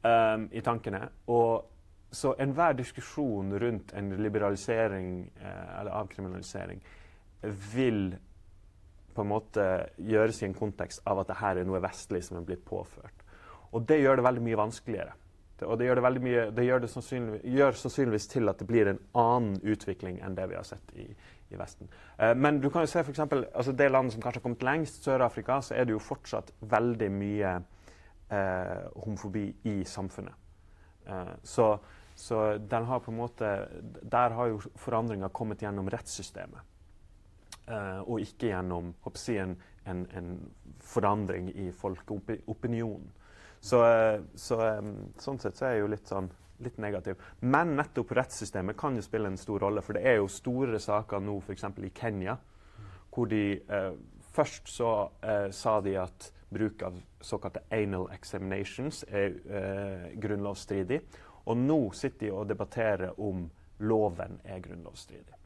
um, 0.03 0.49
i 0.51 0.59
tankene. 0.59 1.07
Og 1.31 1.69
så 2.13 2.35
enhver 2.41 2.75
diskusjon 2.77 3.55
rundt 3.59 3.93
en 3.97 4.11
liberalisering 4.21 5.09
eh, 5.41 5.79
eller 5.79 5.97
avkriminalisering 6.03 6.83
vil 7.73 8.13
på 9.13 9.21
en 9.21 9.29
måte 9.29 9.65
gjøres 9.97 10.41
i 10.41 10.47
en 10.47 10.55
kontekst 10.57 11.03
av 11.09 11.21
at 11.21 11.29
dette 11.29 11.49
er 11.49 11.67
noe 11.67 11.81
vestlig 11.83 12.23
som 12.25 12.39
er 12.39 12.47
blitt 12.47 12.63
påført. 12.65 13.25
Og 13.73 13.85
det 13.89 13.99
gjør 14.01 14.19
det 14.19 14.25
veldig 14.27 14.45
mye 14.45 14.59
vanskeligere. 14.59 15.13
Det, 15.59 15.67
og 15.69 15.77
det 15.79 15.85
gjør 15.85 16.01
det, 16.01 16.21
mye, 16.21 16.45
det 16.51 16.65
gjør, 16.65 16.81
det 16.83 16.89
sannsynligvis, 16.89 17.43
gjør 17.57 17.77
sannsynligvis 17.77 18.27
til 18.31 18.49
at 18.49 18.59
det 18.59 18.67
blir 18.67 18.89
en 18.89 18.99
annen 19.13 19.59
utvikling 19.61 20.19
enn 20.25 20.37
det 20.37 20.47
vi 20.49 20.57
har 20.57 20.65
sett 20.67 20.93
i, 20.97 21.05
i 21.53 21.59
Vesten. 21.59 21.89
Eh, 22.17 22.33
men 22.35 22.59
du 22.61 22.69
kan 22.73 22.85
jo 22.85 22.89
se 22.89 23.03
for 23.03 23.13
eksempel, 23.13 23.45
altså 23.53 23.75
det 23.77 23.91
landet 23.91 24.15
som 24.15 24.23
kanskje 24.23 24.41
har 24.41 24.47
kommet 24.47 24.65
lengst, 24.65 25.03
Sør-Afrika, 25.05 25.59
så 25.61 25.77
er 25.77 25.85
det 25.85 25.95
jo 25.95 26.01
fortsatt 26.01 26.53
veldig 26.73 27.09
mye 27.13 27.53
eh, 28.33 28.79
homofobi 29.05 29.45
i 29.69 29.75
samfunnet. 29.87 30.41
Eh, 31.07 31.35
så 31.43 31.75
så 32.23 32.57
den 32.57 32.85
har 32.85 32.99
på 32.99 33.11
en 33.11 33.17
måte, 33.17 33.47
der 34.01 34.29
har 34.29 34.47
jo 34.47 34.59
forandringa 34.79 35.27
kommet 35.35 35.59
gjennom 35.59 35.89
rettssystemet. 35.91 36.61
Uh, 37.67 37.99
og 38.07 38.21
ikke 38.23 38.47
gjennom 38.47 38.93
jeg, 39.03 39.41
en, 39.43 39.55
en, 39.85 40.05
en, 40.15 40.29
forandring 40.79 41.49
i 41.51 41.65
folkeopinionen. 41.75 43.09
Så, 43.59 43.81
uh, 43.83 44.23
så 44.39 44.59
um, 44.79 44.93
sånn 45.19 45.41
sett 45.43 45.59
så 45.59 45.65
er 45.67 45.75
jeg 45.75 45.81
jo 45.81 45.89
litt, 45.91 46.07
sånn, 46.07 46.29
litt 46.63 46.79
negativ. 46.79 47.19
Men 47.41 47.75
nettopp 47.75 48.15
rettssystemet 48.15 48.79
kan 48.79 48.95
jo 48.95 49.03
spille 49.03 49.27
en 49.27 49.39
stor 49.39 49.59
rolle. 49.67 49.83
For 49.83 49.99
det 49.99 50.05
er 50.07 50.21
jo 50.21 50.31
store 50.31 50.79
saker 50.79 51.23
nå 51.27 51.35
f.eks. 51.43 51.67
i 51.83 51.91
Kenya, 51.91 52.37
hvor 53.11 53.27
de 53.31 53.43
uh, 53.67 53.91
Først 54.33 54.71
så 54.73 54.87
sa 55.53 55.75
de 55.85 55.91
at 56.01 56.31
bruk 56.49 56.79
av 56.87 56.95
såkalte 57.21 57.59
anal 57.69 58.07
examinations 58.15 59.03
er 59.05 59.35
grunnlovsstridig. 60.17 61.03
Og 61.45 61.57
nå 61.59 61.79
sitter 61.97 62.27
de 62.27 62.33
og 62.33 62.47
debatterer 62.47 63.19
om 63.21 63.47
loven 63.83 64.39
er 64.43 64.61
grunnlovsstridig. 64.63 65.39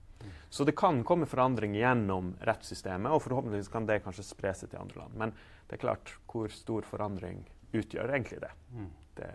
Så 0.49 0.63
det 0.63 0.75
kan 0.75 1.03
komme 1.03 1.25
forandring 1.25 1.75
gjennom 1.75 2.33
rettssystemet, 2.47 3.11
og 3.11 3.21
forhåpentligvis 3.23 3.71
kan 3.71 3.85
det 3.87 4.01
kanskje 4.03 4.25
spre 4.25 4.53
seg 4.55 4.71
til 4.71 4.81
andre 4.81 5.03
land. 5.03 5.17
Men 5.19 5.33
det 5.67 5.77
er 5.77 5.83
klart, 5.83 6.13
hvor 6.31 6.51
stor 6.51 6.87
forandring 6.87 7.43
utgjør 7.75 8.13
egentlig 8.15 8.41
det? 8.43 8.53
Mm. 8.73 8.89
Det, 9.17 9.29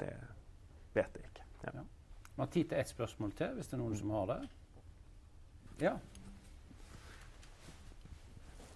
det 0.00 0.14
vet 0.94 1.18
jeg 1.18 1.30
ikke. 1.30 1.46
Ja. 1.64 1.74
Ja. 1.74 1.84
Vi 2.32 2.40
har 2.40 2.50
tid 2.54 2.68
til 2.68 2.78
ett 2.78 2.88
spørsmål 2.88 3.32
til, 3.36 3.54
hvis 3.56 3.70
det 3.70 3.76
er 3.76 3.82
noen 3.82 3.96
som 3.98 4.10
har 4.16 4.26
det. 4.30 4.40
Ja. 5.82 5.94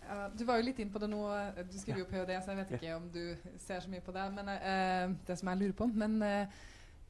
Uh, 0.06 0.26
du 0.38 0.44
var 0.46 0.60
jo 0.60 0.66
litt 0.68 0.78
inn 0.82 0.92
på 0.92 1.02
det 1.02 1.08
nå. 1.10 1.22
Du 1.70 1.78
skriver 1.78 2.04
jo 2.04 2.08
ph.d., 2.10 2.36
så 2.42 2.52
jeg 2.52 2.60
vet 2.60 2.74
ikke 2.76 2.96
om 2.98 3.08
du 3.14 3.22
ser 3.62 3.80
så 3.82 3.90
mye 3.90 4.04
på 4.04 4.14
det. 4.14 4.26
Men 4.36 4.50
uh, 4.52 5.16
det 5.26 5.38
som 5.40 5.50
jeg 5.50 5.62
lurer 5.62 5.76
på. 5.78 5.88
Men 5.94 6.18
uh, 6.22 6.64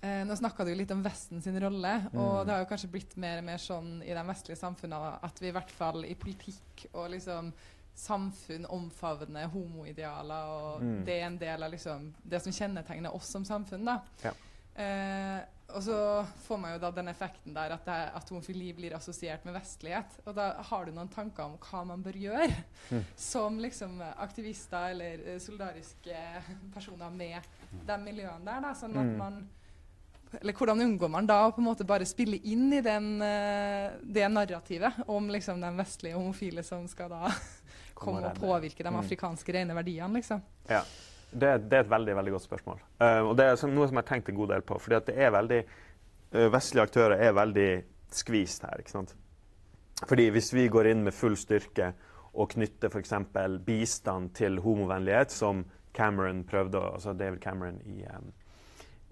Eh, 0.05 0.23
nå 0.29 0.37
snakka 0.37 0.65
du 0.65 0.75
litt 0.77 0.91
om 0.93 1.01
Vesten 1.05 1.41
sin 1.43 1.57
rolle, 1.61 1.95
mm. 2.13 2.19
og 2.21 2.43
det 2.45 2.53
har 2.53 2.61
jo 2.63 2.69
kanskje 2.69 2.91
blitt 2.93 3.17
mer 3.21 3.41
og 3.41 3.47
mer 3.49 3.63
sånn 3.63 3.95
i 4.05 4.13
de 4.13 4.25
vestlige 4.29 4.61
samfunnene 4.61 5.15
at 5.25 5.41
vi 5.41 5.49
i 5.49 5.55
hvert 5.57 5.73
fall 5.73 6.05
i 6.05 6.15
politikk 6.21 6.85
og 6.93 7.09
liksom 7.15 7.49
samfunn 7.97 8.69
omfavner 8.69 9.49
homoidealer, 9.49 10.53
og 10.53 10.85
mm. 10.85 10.99
det 11.07 11.17
er 11.17 11.27
en 11.31 11.39
del 11.41 11.65
av 11.65 11.73
liksom 11.73 12.11
det 12.29 12.43
som 12.45 12.53
kjennetegner 12.53 13.17
oss 13.17 13.31
som 13.33 13.47
samfunn. 13.49 13.89
da. 13.89 14.01
Ja. 14.27 14.35
Eh, 14.77 15.39
og 15.75 15.83
så 15.83 15.97
får 16.45 16.59
man 16.61 16.75
jo 16.75 16.81
da 16.85 16.93
den 16.95 17.09
effekten 17.11 17.55
der 17.57 17.73
at, 17.75 17.89
det, 17.89 17.97
at, 18.15 18.29
homofili 18.31 18.69
blir 18.77 18.95
assosiert 18.95 19.43
med 19.49 19.57
vestlighet. 19.57 20.21
Og 20.27 20.37
da 20.37 20.51
har 20.69 20.87
du 20.87 20.93
noen 20.95 21.11
tanker 21.11 21.49
om 21.49 21.57
hva 21.59 21.83
man 21.89 22.05
bør 22.05 22.19
gjøre 22.21 22.53
mm. 22.93 23.03
som 23.19 23.59
liksom 23.59 23.99
aktivister 24.13 24.93
eller 24.93 25.25
eh, 25.25 25.41
solidariske 25.43 26.21
personer 26.77 27.11
med 27.17 27.49
de 27.89 27.99
miljøene 28.05 28.45
der, 28.47 28.63
da, 28.69 28.77
sånn 28.79 28.95
at 28.95 29.11
mm. 29.11 29.17
man 29.19 29.41
eller 30.41 30.53
hvordan 30.53 30.81
unngår 30.81 31.11
man 31.13 31.27
da 31.29 31.39
å 31.47 31.53
på 31.55 31.63
en 31.63 31.69
måte 31.69 31.87
bare 31.89 32.07
spille 32.09 32.39
inn 32.51 32.69
i 32.75 32.83
den, 32.85 33.17
uh, 33.23 33.97
det 34.03 34.29
narrativet 34.33 35.03
om 35.07 35.31
liksom 35.33 35.61
den 35.63 35.79
vestlige 35.79 36.19
homofile 36.19 36.65
som 36.67 36.87
skal 36.91 37.13
da 37.13 37.31
komme 37.95 38.31
og 38.31 38.41
påvirke 38.41 38.83
de 38.83 38.93
mm. 38.93 39.01
afrikanske 39.01 39.57
rene 39.57 39.77
verdiene, 39.77 40.19
liksom? 40.19 40.43
Ja. 40.71 40.83
Det, 41.31 41.51
det, 41.69 41.75
er 41.75 41.83
et 41.83 41.91
veldig 41.91 42.15
veldig 42.17 42.33
godt 42.37 42.47
spørsmål. 42.47 42.81
Uh, 43.03 43.23
og 43.31 43.37
det 43.39 43.47
er 43.49 43.57
noe 43.69 43.89
som 43.89 43.99
jeg 43.99 44.03
har 44.03 44.09
tenkt 44.09 44.31
en 44.31 44.39
god 44.39 44.55
del 44.55 44.67
på. 44.67 44.79
fordi 44.81 44.99
at 44.99 45.09
det 45.09 45.17
er 45.21 45.33
veldig, 45.35 45.63
uh, 46.37 46.49
Vestlige 46.55 46.89
aktører 46.89 47.23
er 47.23 47.37
veldig 47.37 47.71
skvist 48.15 48.67
her. 48.67 48.83
ikke 48.83 48.95
sant? 48.95 49.17
Fordi 50.05 50.29
hvis 50.35 50.53
vi 50.55 50.69
går 50.69 50.91
inn 50.93 51.03
med 51.07 51.17
full 51.17 51.37
styrke 51.41 51.93
og 52.37 52.51
knytter 52.53 52.93
f.eks. 52.93 53.15
bistand 53.65 54.35
til 54.37 54.61
homovennlighet, 54.61 55.33
som 55.33 55.65
Cameron 55.97 56.45
prøvde, 56.45 56.81
altså 56.93 57.13
David 57.17 57.41
Cameron 57.41 57.81
i 57.85 58.05
um, 58.13 58.33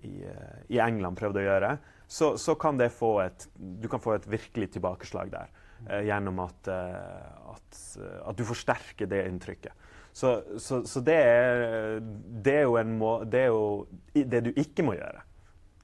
i, 0.04 0.24
eh, 0.28 0.56
i 0.76 0.80
England 0.82 1.18
prøvde 1.18 1.42
å 1.42 1.46
gjøre, 1.48 1.74
så, 2.06 2.34
så, 2.38 2.54
kan 2.60 2.78
det 2.78 2.92
få 2.92 3.16
et 3.24 3.46
Du 3.54 3.88
kan 3.88 4.02
få 4.02 4.14
et 4.14 4.26
virkelig 4.28 4.74
tilbakeslag 4.74 5.32
der. 5.32 5.52
Eh, 5.88 6.06
gjennom 6.08 6.38
at, 6.44 6.68
eh, 6.68 7.52
at, 7.52 7.78
at, 8.24 8.36
du 8.36 8.44
forsterker 8.48 9.08
det 9.10 9.24
inntrykket. 9.28 9.72
Så, 10.12 10.36
så, 10.62 10.84
så 10.86 11.00
det, 11.04 11.16
er, 11.18 12.00
det, 12.46 12.58
er 12.62 12.84
må, 12.88 13.16
det, 13.26 13.46
er, 13.48 13.52
jo 13.52 13.86
det 14.14 14.44
du 14.46 14.52
ikke 14.54 14.86
må 14.86 14.94
gjøre. 14.94 15.24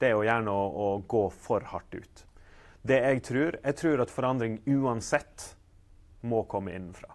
Det 0.01 0.09
er 0.09 0.15
jo 0.15 0.25
gjerne 0.25 0.53
å, 0.55 0.67
å 0.71 0.91
gå 1.11 1.25
for 1.35 1.67
hardt 1.73 1.97
ut. 1.99 2.27
Det 2.81 2.97
jeg 2.97 3.23
tror 3.27 3.57
Jeg 3.61 3.77
tror 3.77 4.01
at 4.01 4.13
forandring 4.13 4.61
uansett 4.65 5.51
må 6.25 6.45
komme 6.49 6.73
innenfra. 6.73 7.13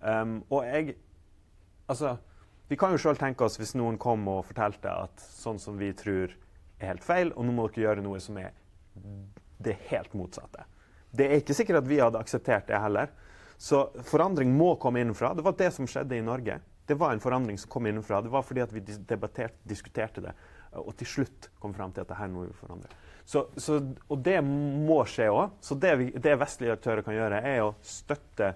Um, 0.00 0.40
og 0.50 0.64
jeg 0.66 0.96
Altså 1.90 2.16
vi 2.72 2.76
kan 2.80 2.94
jo 2.94 3.00
sjøl 3.02 3.18
tenke 3.20 3.44
oss 3.44 3.58
hvis 3.60 3.74
noen 3.76 3.98
kom 4.00 4.22
og 4.32 4.46
fortalte 4.48 4.88
at 4.88 5.20
sånn 5.20 5.58
som 5.60 5.76
vi 5.76 5.90
tror 5.92 6.30
er 6.80 6.94
helt 6.94 7.04
feil, 7.04 7.32
og 7.36 7.44
nå 7.44 7.52
må 7.52 7.66
dere 7.68 7.82
gjøre 7.82 8.04
noe 8.04 8.20
som 8.24 8.38
er 8.40 8.54
det 9.60 9.74
helt 9.90 10.14
motsatte. 10.16 10.64
Det 11.12 11.26
er 11.26 11.42
ikke 11.42 11.56
sikkert 11.58 11.82
at 11.82 11.90
vi 11.90 11.98
hadde 12.00 12.22
akseptert 12.22 12.70
det 12.70 12.80
heller. 12.80 13.12
Så 13.60 13.82
forandring 14.08 14.54
må 14.56 14.70
komme 14.80 15.02
innenfra. 15.02 15.34
Det 15.36 15.44
var 15.44 15.58
det 15.58 15.68
som 15.76 15.84
skjedde 15.84 16.16
i 16.16 16.24
Norge. 16.24 16.56
Det 16.88 16.96
var 16.96 17.12
en 17.12 17.20
forandring 17.20 17.60
som 17.60 17.74
kom 17.74 17.90
innenfra. 17.90 18.22
Det 18.24 18.32
var 18.32 18.46
fordi 18.48 18.64
at 18.64 18.72
vi 18.72 18.80
diskuterte 19.68 20.24
det, 20.24 20.32
og 20.80 20.96
til 20.96 21.12
slutt 21.12 21.50
kom 21.60 21.76
fram 21.76 21.92
til 21.92 22.06
at 22.06 22.10
det 22.14 22.18
her 22.22 22.32
må 22.32 22.46
vi 22.46 22.56
forandre. 22.56 22.88
Så, 23.28 23.44
så, 23.60 23.82
og 24.08 24.24
det 24.24 24.38
må 24.48 25.02
skje 25.12 25.28
òg. 25.28 25.60
Så 25.60 25.76
det, 25.76 25.92
vi, 26.00 26.08
det 26.16 26.40
vestlige 26.40 26.80
aktører 26.80 27.04
kan 27.04 27.20
gjøre, 27.20 27.44
er 27.52 27.66
å 27.68 27.74
støtte 27.84 28.54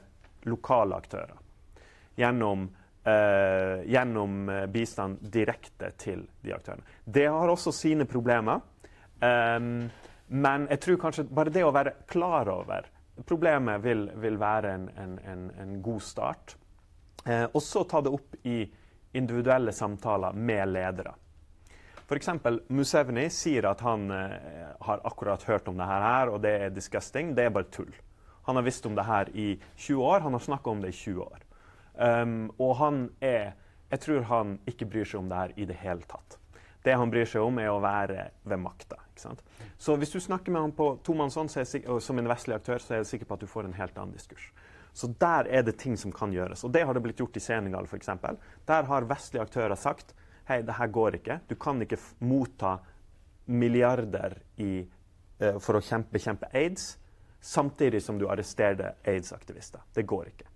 lokale 0.49 0.97
aktører 1.05 1.37
gjennom 2.17 2.71
eh, 3.07 3.85
gjennom 3.93 4.49
eh, 4.49 4.67
bistand 4.73 5.23
direkte 5.33 5.93
til 5.99 6.27
de 6.43 6.55
aktørene. 6.57 6.85
Det 7.05 7.29
har 7.31 7.53
også 7.53 7.73
sine 7.75 8.09
problemer. 8.09 8.61
Um, 9.17 9.87
men 10.29 10.67
jeg 10.69 10.81
tror 10.85 10.99
kanskje 11.01 11.25
bare 11.33 11.53
det 11.55 11.63
å 11.65 11.73
være 11.73 11.95
klar 12.11 12.51
over 12.53 12.91
problemet 13.25 13.81
vil, 13.85 14.11
vil 14.15 14.39
være 14.39 14.73
en, 14.75 14.89
en, 14.97 15.19
en, 15.25 15.51
en, 15.61 15.77
god 15.83 16.03
start. 16.03 16.57
Eh, 17.25 17.45
og 17.53 17.63
så 17.63 17.85
ta 17.89 18.03
det 18.05 18.13
opp 18.13 18.37
i 18.47 18.65
individuelle 19.17 19.73
samtaler 19.73 20.37
med 20.37 20.69
ledere. 20.69 21.15
F.eks. 22.07 22.29
Musevni 22.71 23.27
sier 23.35 23.67
at 23.71 23.83
han 23.87 24.11
eh, 24.15 24.67
har 24.89 25.03
akkurat 25.09 25.43
hørt 25.49 25.69
om 25.69 25.79
det 25.79 25.89
her, 25.91 26.31
og 26.31 26.43
det 26.45 26.55
er 26.67 26.75
disgusting. 26.75 27.35
Det 27.35 27.49
er 27.49 27.55
bare 27.55 27.71
tull. 27.73 27.95
Han 28.47 28.61
har 28.61 28.67
visst 28.67 28.87
om 28.87 28.95
det 28.95 29.07
her 29.09 29.33
i 29.35 29.55
20 29.75 30.05
år. 30.05 30.21
Han 30.27 30.37
har 30.37 30.45
snakka 30.45 30.71
om 30.71 30.85
det 30.85 30.93
i 30.93 30.99
20 31.01 31.25
år. 31.25 31.46
Um, 31.97 32.51
og 32.61 32.77
han 32.77 33.09
er 33.21 33.55
Jeg 33.91 34.01
tror 34.03 34.25
han 34.27 34.57
ikke 34.67 34.89
bryr 34.91 35.07
seg 35.07 35.21
om 35.21 35.29
det 35.31 35.37
her 35.39 35.53
i 35.57 35.65
det 35.65 35.77
hele 35.79 36.03
tatt. 36.11 36.39
Det 36.83 36.95
han 36.99 37.11
bryr 37.11 37.29
seg 37.31 37.43
om, 37.43 37.59
er 37.63 37.71
å 37.71 37.79
være 37.83 38.25
ved 38.43 38.59
makta. 38.59 38.99
Så 39.79 39.95
hvis 39.95 40.11
du 40.11 40.19
snakker 40.21 40.51
med 40.53 40.65
han 40.65 40.75
på 40.75 40.89
tomannshånd 41.07 41.51
som 41.51 42.19
en 42.19 42.29
vestlig 42.29 42.57
aktør, 42.57 42.83
så 42.83 42.95
er 42.95 43.01
jeg 43.05 43.09
sikker 43.13 43.31
på 43.31 43.39
at 43.39 43.45
du 43.45 43.51
får 43.51 43.69
en 43.69 43.77
helt 43.79 43.97
annen 43.99 44.15
diskurs. 44.15 44.49
Så 44.93 45.11
der 45.21 45.47
er 45.47 45.63
det 45.63 45.77
ting 45.79 45.97
som 45.97 46.13
kan 46.13 46.33
gjøres. 46.33 46.65
Og 46.65 46.73
det 46.75 46.83
har 46.87 46.95
det 46.95 47.03
blitt 47.05 47.19
gjort 47.21 47.37
i 47.37 47.43
Senegal 47.43 47.87
f.eks. 47.87 48.11
Der 48.67 48.91
har 48.91 49.09
vestlige 49.11 49.43
aktører 49.43 49.79
sagt 49.79 50.15
hei, 50.47 50.63
det 50.63 50.79
her 50.79 50.91
går 50.95 51.19
ikke. 51.19 51.41
Du 51.49 51.55
kan 51.55 51.83
ikke 51.83 51.99
motta 52.25 52.79
milliarder 53.47 54.39
i, 54.63 54.87
uh, 55.43 55.59
for 55.63 55.79
å 55.79 56.03
bekjempe 56.11 56.51
aids 56.55 56.97
samtidig 57.41 58.03
som 58.03 58.19
du 58.19 58.29
arresterer 58.31 58.97
aids-aktivister. 59.05 59.85
Det 59.95 60.07
går 60.07 60.33
ikke. 60.33 60.49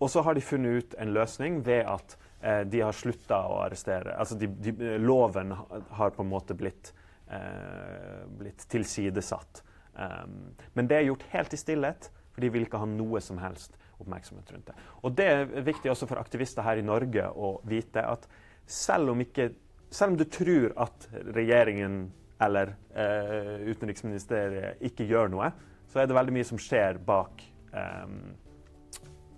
Og 0.00 0.10
så 0.10 0.22
har 0.24 0.36
de 0.36 0.44
funnet 0.44 0.80
ut 0.80 0.94
en 0.98 1.12
løsning 1.12 1.60
ved 1.66 1.84
at 1.88 2.16
eh, 2.40 2.62
de 2.68 2.80
har 2.80 2.96
slutta 2.96 3.42
å 3.48 3.60
arrestere. 3.66 4.16
Altså 4.16 4.38
de, 4.40 4.48
de, 4.48 4.96
loven 4.98 5.52
har 5.52 6.14
på 6.16 6.24
en 6.24 6.30
måte 6.30 6.56
blitt 6.56 6.94
eh, 7.30 8.24
blitt 8.38 8.64
tilsidesatt. 8.68 9.62
Um, 9.94 10.54
men 10.72 10.88
det 10.88 10.96
er 10.96 11.08
gjort 11.08 11.26
helt 11.32 11.54
i 11.54 11.60
stillhet, 11.60 12.10
for 12.32 12.44
de 12.44 12.50
vil 12.52 12.64
ikke 12.66 12.80
ha 12.80 12.88
noe 12.88 13.20
som 13.24 13.40
helst 13.42 13.76
oppmerksomhet 14.00 14.52
rundt 14.54 14.70
det. 14.70 14.76
Og 15.04 15.12
Det 15.12 15.26
er 15.26 15.66
viktig 15.66 15.90
også 15.92 16.08
for 16.08 16.20
aktivister 16.20 16.64
her 16.64 16.80
i 16.80 16.86
Norge 16.86 17.26
å 17.28 17.58
vite 17.68 18.04
at 18.06 18.26
selv 18.70 19.12
om, 19.12 19.20
ikke, 19.20 19.50
selv 19.90 20.14
om 20.14 20.20
du 20.20 20.24
tror 20.30 20.72
at 20.80 21.08
regjeringen 21.34 22.06
eller 22.40 22.72
eh, 22.96 23.66
utenriksministeriet 23.68 24.80
ikke 24.88 25.04
gjør 25.10 25.32
noe, 25.34 25.50
så 25.90 26.00
er 26.00 26.08
det 26.08 26.16
veldig 26.16 26.36
mye 26.38 26.48
som 26.48 26.60
skjer 26.62 27.00
bak 27.04 27.42
eh, 27.76 28.14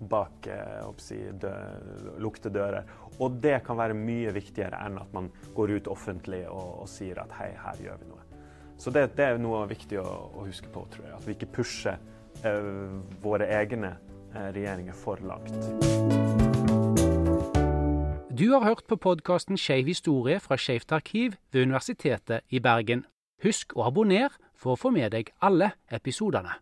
bak 0.09 0.47
eh, 0.51 0.83
si, 1.01 1.19
dø, 1.41 1.53
luktedører. 2.23 2.89
Og 3.19 3.39
det 3.43 3.59
kan 3.65 3.77
være 3.77 3.97
mye 3.97 4.33
viktigere 4.33 4.79
enn 4.85 4.99
at 5.01 5.11
man 5.15 5.29
går 5.55 5.77
ut 5.77 5.89
offentlig 5.91 6.43
og, 6.49 6.83
og 6.83 6.89
sier 6.89 7.21
at 7.23 7.33
hei, 7.39 7.51
her 7.65 7.83
gjør 7.87 8.01
vi 8.01 8.09
noe. 8.11 8.23
Så 8.77 8.91
det, 8.91 9.13
det 9.17 9.25
er 9.25 9.37
noe 9.41 9.63
viktig 9.69 9.99
å, 10.01 10.07
å, 10.33 10.47
huske 10.47 10.71
på, 10.73 10.85
tror 10.91 11.05
jeg. 11.07 11.13
At 11.15 11.27
vi 11.27 11.35
ikke 11.37 11.51
pusher 11.59 11.99
uh, 12.43 12.97
våre 13.23 13.47
egne 13.61 13.93
eh, 14.33 14.49
regjeringer 14.55 14.97
for 14.97 15.21
langt. 15.23 15.53
Du 18.33 18.47
har 18.49 18.65
hørt 18.65 18.87
på 18.89 18.97
podkasten 18.97 19.59
Skeiv 19.61 19.87
historie 19.87 20.39
fra 20.41 20.57
Skeivt 20.57 20.91
arkiv 20.91 21.37
ved 21.53 21.67
Universitetet 21.69 22.41
i 22.49 22.59
Bergen. 22.59 23.05
Husk 23.45 23.75
å 23.77 23.85
abonnere 23.91 24.33
for 24.57 24.73
å 24.73 24.79
få 24.79 24.91
med 24.95 25.13
deg 25.13 25.29
alle 25.39 25.75
episodene. 25.93 26.57